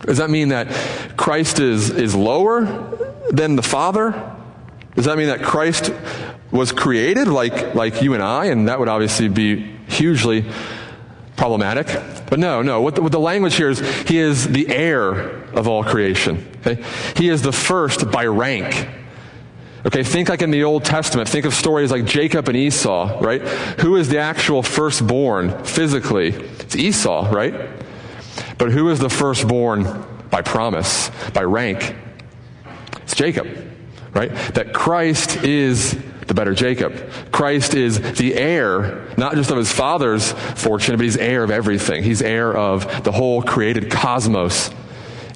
Does 0.00 0.18
that 0.18 0.30
mean 0.30 0.48
that 0.48 0.68
Christ 1.16 1.58
is, 1.58 1.90
is 1.90 2.14
lower 2.14 2.64
than 3.30 3.56
the 3.56 3.62
Father? 3.62 4.34
Does 4.94 5.04
that 5.04 5.18
mean 5.18 5.28
that 5.28 5.42
Christ 5.42 5.92
was 6.50 6.72
created 6.72 7.28
like, 7.28 7.74
like 7.74 8.02
you 8.02 8.14
and 8.14 8.22
I? 8.22 8.46
And 8.46 8.68
that 8.68 8.78
would 8.78 8.88
obviously 8.88 9.28
be 9.28 9.76
hugely 9.88 10.44
problematic. 11.36 11.86
But 12.28 12.38
no, 12.38 12.62
no. 12.62 12.80
What 12.80 12.94
the, 12.94 13.02
what 13.02 13.12
the 13.12 13.20
language 13.20 13.54
here 13.56 13.68
is, 13.68 13.80
he 14.08 14.18
is 14.18 14.48
the 14.48 14.68
heir 14.68 15.12
of 15.52 15.68
all 15.68 15.84
creation. 15.84 16.46
Okay? 16.60 16.82
He 17.16 17.28
is 17.28 17.42
the 17.42 17.52
first 17.52 18.10
by 18.10 18.26
rank. 18.26 18.88
Okay, 19.84 20.02
think 20.02 20.28
like 20.28 20.42
in 20.42 20.50
the 20.50 20.64
Old 20.64 20.84
Testament. 20.84 21.28
Think 21.28 21.44
of 21.44 21.54
stories 21.54 21.92
like 21.92 22.06
Jacob 22.06 22.48
and 22.48 22.56
Esau, 22.56 23.20
right? 23.20 23.40
Who 23.80 23.96
is 23.96 24.08
the 24.08 24.18
actual 24.18 24.64
firstborn 24.64 25.62
physically? 25.64 26.30
It's 26.30 26.74
Esau, 26.74 27.30
right? 27.32 27.54
But 28.58 28.72
who 28.72 28.88
is 28.90 28.98
the 28.98 29.08
firstborn 29.08 30.04
by 30.28 30.42
promise, 30.42 31.10
by 31.32 31.44
rank? 31.44 31.94
It's 33.06 33.14
Jacob, 33.14 33.46
right? 34.12 34.32
That 34.54 34.74
Christ 34.74 35.44
is 35.44 35.96
the 36.26 36.34
better 36.34 36.54
Jacob. 36.54 37.08
Christ 37.30 37.74
is 37.74 38.00
the 38.18 38.34
heir, 38.34 39.06
not 39.16 39.36
just 39.36 39.52
of 39.52 39.56
his 39.56 39.70
father's 39.70 40.32
fortune, 40.32 40.96
but 40.96 41.04
he's 41.04 41.16
heir 41.16 41.44
of 41.44 41.52
everything. 41.52 42.02
He's 42.02 42.20
heir 42.20 42.52
of 42.52 43.04
the 43.04 43.12
whole 43.12 43.42
created 43.42 43.92
cosmos. 43.92 44.70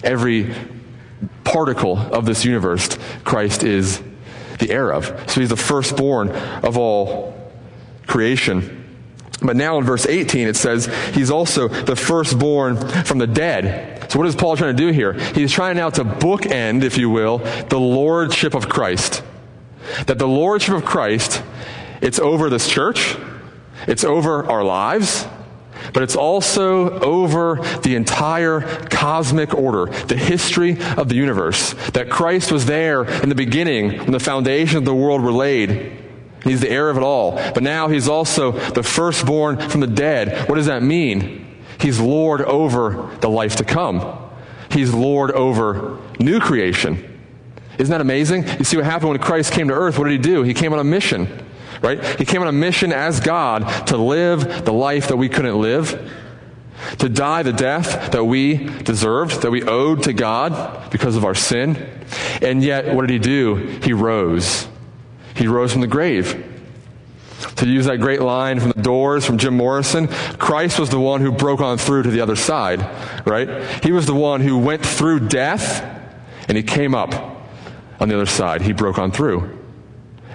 Every 0.02 0.52
particle 1.44 1.96
of 1.96 2.26
this 2.26 2.44
universe, 2.44 2.98
Christ 3.22 3.62
is 3.62 4.02
the 4.58 4.72
heir 4.72 4.92
of. 4.92 5.06
So 5.30 5.40
he's 5.40 5.50
the 5.50 5.56
firstborn 5.56 6.30
of 6.30 6.76
all 6.76 7.52
creation. 8.08 8.79
But 9.42 9.56
now 9.56 9.78
in 9.78 9.84
verse 9.84 10.06
18, 10.06 10.48
it 10.48 10.56
says 10.56 10.86
he's 11.14 11.30
also 11.30 11.68
the 11.68 11.96
firstborn 11.96 12.76
from 13.04 13.18
the 13.18 13.26
dead. 13.26 14.10
So 14.10 14.18
what 14.18 14.28
is 14.28 14.36
Paul 14.36 14.56
trying 14.56 14.76
to 14.76 14.82
do 14.82 14.92
here? 14.92 15.14
He's 15.14 15.52
trying 15.52 15.76
now 15.76 15.90
to 15.90 16.04
bookend, 16.04 16.82
if 16.82 16.98
you 16.98 17.08
will, 17.08 17.38
the 17.38 17.80
lordship 17.80 18.54
of 18.54 18.68
Christ. 18.68 19.22
That 20.06 20.18
the 20.18 20.28
lordship 20.28 20.74
of 20.74 20.84
Christ, 20.84 21.42
it's 22.02 22.18
over 22.18 22.50
this 22.50 22.68
church, 22.68 23.16
it's 23.86 24.04
over 24.04 24.44
our 24.44 24.62
lives, 24.62 25.26
but 25.94 26.02
it's 26.02 26.16
also 26.16 27.00
over 27.00 27.56
the 27.82 27.96
entire 27.96 28.60
cosmic 28.88 29.54
order, 29.54 29.86
the 29.86 30.16
history 30.16 30.78
of 30.96 31.08
the 31.08 31.14
universe. 31.14 31.72
That 31.92 32.10
Christ 32.10 32.52
was 32.52 32.66
there 32.66 33.04
in 33.04 33.30
the 33.30 33.34
beginning 33.34 33.98
when 33.98 34.12
the 34.12 34.20
foundations 34.20 34.76
of 34.76 34.84
the 34.84 34.94
world 34.94 35.22
were 35.22 35.32
laid. 35.32 36.09
He's 36.50 36.62
the 36.62 36.70
heir 36.70 36.90
of 36.90 36.96
it 36.96 37.04
all. 37.04 37.36
But 37.36 37.62
now 37.62 37.86
he's 37.86 38.08
also 38.08 38.50
the 38.50 38.82
firstborn 38.82 39.56
from 39.70 39.80
the 39.80 39.86
dead. 39.86 40.48
What 40.48 40.56
does 40.56 40.66
that 40.66 40.82
mean? 40.82 41.46
He's 41.78 42.00
Lord 42.00 42.42
over 42.42 43.16
the 43.20 43.30
life 43.30 43.54
to 43.56 43.64
come. 43.64 44.18
He's 44.68 44.92
Lord 44.92 45.30
over 45.30 46.00
new 46.18 46.40
creation. 46.40 47.20
Isn't 47.78 47.92
that 47.92 48.00
amazing? 48.00 48.48
You 48.58 48.64
see 48.64 48.76
what 48.76 48.84
happened 48.84 49.10
when 49.10 49.18
Christ 49.20 49.52
came 49.52 49.68
to 49.68 49.74
earth? 49.74 49.96
What 49.96 50.08
did 50.08 50.12
he 50.14 50.18
do? 50.18 50.42
He 50.42 50.52
came 50.52 50.72
on 50.72 50.80
a 50.80 50.84
mission, 50.84 51.28
right? 51.82 52.04
He 52.18 52.24
came 52.24 52.42
on 52.42 52.48
a 52.48 52.52
mission 52.52 52.92
as 52.92 53.20
God 53.20 53.86
to 53.86 53.96
live 53.96 54.64
the 54.64 54.72
life 54.72 55.06
that 55.06 55.18
we 55.18 55.28
couldn't 55.28 55.60
live, 55.60 56.10
to 56.98 57.08
die 57.08 57.44
the 57.44 57.52
death 57.52 58.10
that 58.10 58.24
we 58.24 58.56
deserved, 58.56 59.42
that 59.42 59.52
we 59.52 59.62
owed 59.62 60.02
to 60.02 60.12
God 60.12 60.90
because 60.90 61.14
of 61.14 61.24
our 61.24 61.36
sin. 61.36 61.76
And 62.42 62.60
yet, 62.60 62.92
what 62.92 63.02
did 63.02 63.10
he 63.10 63.20
do? 63.20 63.54
He 63.54 63.92
rose. 63.92 64.66
He 65.34 65.46
rose 65.46 65.72
from 65.72 65.80
the 65.80 65.86
grave. 65.86 66.46
To 67.56 67.66
use 67.66 67.86
that 67.86 67.98
great 67.98 68.20
line 68.20 68.60
from 68.60 68.72
the 68.72 68.82
doors 68.82 69.24
from 69.24 69.38
Jim 69.38 69.56
Morrison, 69.56 70.08
Christ 70.08 70.78
was 70.78 70.90
the 70.90 71.00
one 71.00 71.20
who 71.20 71.32
broke 71.32 71.60
on 71.60 71.78
through 71.78 72.02
to 72.02 72.10
the 72.10 72.20
other 72.20 72.36
side, 72.36 72.80
right? 73.26 73.64
He 73.82 73.92
was 73.92 74.06
the 74.06 74.14
one 74.14 74.40
who 74.40 74.58
went 74.58 74.84
through 74.84 75.28
death 75.28 75.82
and 76.48 76.56
he 76.56 76.62
came 76.62 76.94
up 76.94 77.12
on 77.98 78.08
the 78.08 78.14
other 78.14 78.26
side. 78.26 78.62
He 78.62 78.72
broke 78.72 78.98
on 78.98 79.10
through. 79.12 79.58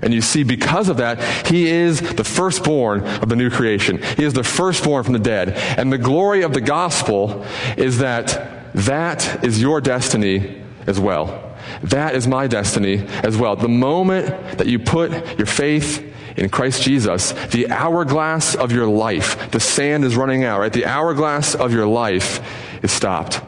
And 0.02 0.14
you 0.14 0.22
see, 0.22 0.44
because 0.44 0.90
of 0.90 0.98
that, 0.98 1.48
he 1.48 1.68
is 1.68 2.00
the 2.00 2.24
firstborn 2.24 3.04
of 3.04 3.30
the 3.30 3.36
new 3.36 3.50
creation. 3.50 4.02
He 4.18 4.24
is 4.24 4.34
the 4.34 4.44
firstborn 4.44 5.04
from 5.04 5.14
the 5.14 5.20
dead. 5.20 5.50
And 5.78 5.92
the 5.92 5.98
glory 5.98 6.44
of 6.44 6.54
the 6.54 6.62
gospel 6.62 7.46
is 7.78 8.00
that 8.00 8.74
that 8.76 9.44
is 9.44 9.62
your 9.62 9.82
destiny 9.82 10.62
as 10.86 11.00
well. 11.00 11.45
That 11.84 12.16
is 12.16 12.28
my 12.28 12.48
destiny 12.48 13.06
as 13.24 13.38
well. 13.38 13.56
The 13.56 13.68
moment 13.68 14.28
that 14.58 14.68
you 14.68 14.80
put 14.80 15.12
your 15.38 15.48
faith 15.48 16.14
in 16.38 16.50
Christ 16.50 16.84
Jesus, 16.84 17.32
the 17.48 17.70
hourglass 17.70 18.56
of 18.56 18.72
your 18.72 18.88
life, 18.88 19.52
the 19.52 19.60
sand 19.60 20.04
is 20.04 20.16
running 20.16 20.44
out, 20.44 20.60
right? 20.60 20.74
The 20.74 20.86
hourglass 20.86 21.56
of 21.56 21.74
your 21.74 21.88
life 21.88 22.42
is 22.84 22.92
stopped. 22.92 23.42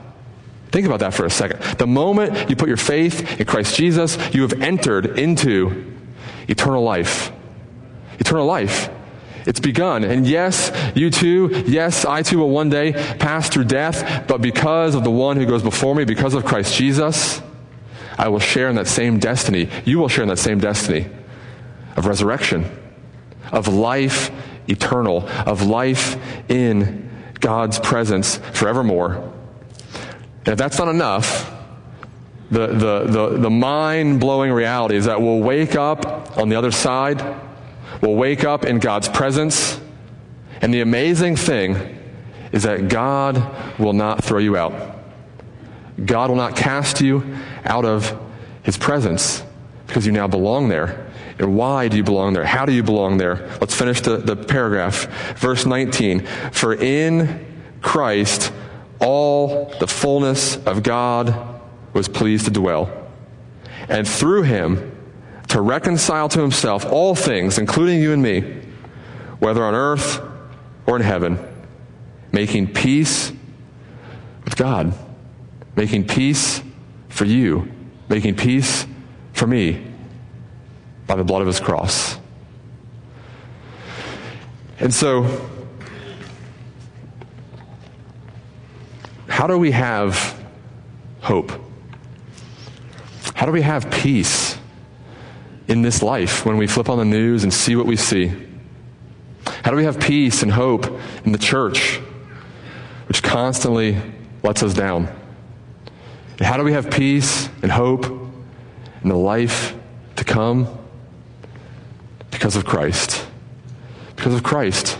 Think 0.72 0.86
about 0.86 1.00
that 1.00 1.14
for 1.14 1.26
a 1.26 1.30
second. 1.30 1.62
The 1.78 1.88
moment 1.88 2.50
you 2.50 2.56
put 2.56 2.68
your 2.68 2.78
faith 2.78 3.40
in 3.40 3.46
Christ 3.46 3.76
Jesus, 3.76 4.18
you 4.34 4.42
have 4.42 4.62
entered 4.62 5.18
into 5.18 5.94
eternal 6.48 6.84
life. 6.84 7.32
Eternal 8.20 8.46
life. 8.46 8.90
It's 9.46 9.62
begun. 9.62 10.04
And 10.04 10.28
yes, 10.28 10.72
you 10.94 11.10
too, 11.10 11.64
yes, 11.68 12.04
I 12.04 12.22
too 12.22 12.40
will 12.40 12.50
one 12.50 12.70
day 12.70 12.92
pass 13.18 13.50
through 13.50 13.66
death, 13.66 14.28
but 14.28 14.42
because 14.42 14.94
of 14.94 15.06
the 15.06 15.12
one 15.12 15.38
who 15.38 15.46
goes 15.46 15.64
before 15.64 15.96
me, 15.96 16.04
because 16.04 16.34
of 16.34 16.44
Christ 16.44 16.76
Jesus, 16.76 17.42
I 18.18 18.30
will 18.30 18.40
share 18.40 18.70
in 18.70 18.76
that 18.76 18.88
same 18.88 19.20
destiny. 19.20 19.70
You 19.86 20.00
will 20.00 20.10
share 20.10 20.24
in 20.24 20.30
that 20.30 20.40
same 20.40 20.60
destiny 20.60 21.08
of 21.96 22.06
resurrection, 22.06 22.66
of 23.52 23.68
life 23.68 24.32
eternal, 24.68 25.28
of 25.46 25.64
life 25.64 26.18
in 26.50 27.10
God's 27.40 27.80
presence 27.80 28.38
forevermore. 28.54 29.16
And 29.16 30.48
if 30.48 30.58
that's 30.58 30.78
not 30.78 30.90
enough, 30.90 31.54
the, 32.50 32.68
the, 32.68 33.04
the, 33.06 33.38
the 33.38 33.50
mind 33.50 34.20
blowing 34.20 34.52
reality 34.52 34.96
is 34.96 35.06
that 35.06 35.22
we'll 35.22 35.40
wake 35.40 35.76
up 35.76 36.38
on 36.38 36.50
the 36.50 36.56
other 36.56 36.72
side 36.72 37.22
we'll 38.02 38.16
wake 38.16 38.44
up 38.44 38.66
in 38.66 38.80
God's 38.80 39.10
presence. 39.10 39.80
And 40.62 40.74
the 40.74 40.82
amazing 40.82 41.36
thing 41.36 42.00
is 42.52 42.64
that 42.64 42.88
God 42.88 43.80
will 43.80 43.94
not 43.94 44.24
throw 44.24 44.40
you 44.40 44.58
out. 44.58 44.96
God 46.04 46.30
will 46.30 46.38
not 46.38 46.56
cast 46.56 47.02
you 47.02 47.38
out 47.68 47.86
of 47.86 48.20
his 48.64 48.78
presence 48.78 49.44
because 49.86 50.06
you 50.06 50.12
now 50.12 50.28
belong 50.28 50.70
there. 50.70 51.06
And 51.40 51.56
why 51.56 51.88
do 51.88 51.98
you 51.98 52.04
belong 52.04 52.34
there? 52.34 52.44
How 52.44 52.66
do 52.66 52.72
you 52.72 52.82
belong 52.84 53.18
there? 53.18 53.48
Let's 53.62 53.76
finish 53.76 54.02
the, 54.02 54.18
the 54.18 54.36
paragraph. 54.36 55.38
Verse 55.38 55.66
19. 55.66 56.26
For 56.52 56.74
in 56.74 57.46
Christ 57.82 58.52
all 59.00 59.72
the 59.80 59.88
fullness 59.88 60.58
of 60.66 60.82
God 60.82 61.62
was 61.94 62.08
pleased 62.08 62.46
to 62.46 62.52
dwell. 62.52 62.90
And 63.88 64.08
through 64.08 64.44
him, 64.44 64.94
to 65.50 65.62
reconcile 65.62 66.28
to 66.30 66.42
himself 66.42 66.86
all 66.86 67.16
things, 67.16 67.58
including 67.58 68.02
you 68.02 68.12
and 68.12 68.22
me, 68.22 68.62
whether 69.40 69.64
on 69.64 69.74
earth 69.74 70.22
or 70.86 70.98
in 70.98 71.02
heaven, 71.02 71.40
making 72.32 72.74
peace 72.74 73.32
with 74.44 74.58
God, 74.58 74.94
making 75.76 76.08
peace 76.08 76.62
for 77.18 77.26
you, 77.26 77.72
making 78.10 78.36
peace 78.36 78.86
for 79.34 79.48
me 79.48 79.84
by 81.08 81.16
the 81.16 81.24
blood 81.24 81.42
of 81.42 81.48
his 81.48 81.60
cross. 81.60 82.18
And 84.80 84.94
so, 84.94 85.50
how 89.28 89.48
do 89.48 89.58
we 89.58 89.72
have 89.72 90.42
hope? 91.22 91.52
How 93.34 93.46
do 93.46 93.52
we 93.52 93.62
have 93.62 93.90
peace? 93.92 94.58
in 95.68 95.82
this 95.82 96.02
life 96.02 96.46
when 96.46 96.58
we 96.58 96.68
flip 96.68 96.90
on 96.90 96.98
the 96.98 97.06
news 97.06 97.44
and 97.44 97.54
see 97.54 97.76
what 97.76 97.86
we 97.86 97.96
see? 97.96 98.32
How 99.64 99.72
do 99.72 99.78
we 99.78 99.84
have 99.84 100.00
peace 100.00 100.44
and 100.44 100.52
hope 100.52 100.86
in 101.26 101.32
the 101.32 101.38
church, 101.38 101.98
which 103.08 103.22
constantly 103.22 103.98
lets 104.44 104.64
us 104.64 104.74
down? 104.74 105.10
And 106.38 106.46
how 106.46 106.58
do 106.58 106.64
we 106.64 106.74
have 106.74 106.92
peace 106.92 107.50
and 107.62 107.72
hope 107.72 108.06
and 108.06 109.12
the 109.12 109.16
life 109.16 109.76
to 110.18 110.24
come? 110.24 110.68
Because 112.32 112.56
of 112.56 112.66
Christ. 112.66 113.26
Because 114.16 114.34
of 114.34 114.44
Christ. 114.44 115.00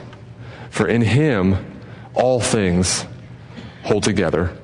For 0.70 0.88
in 0.88 1.02
Him, 1.02 1.80
all 2.14 2.40
things 2.40 3.06
hold 3.84 4.04
together 4.04 4.58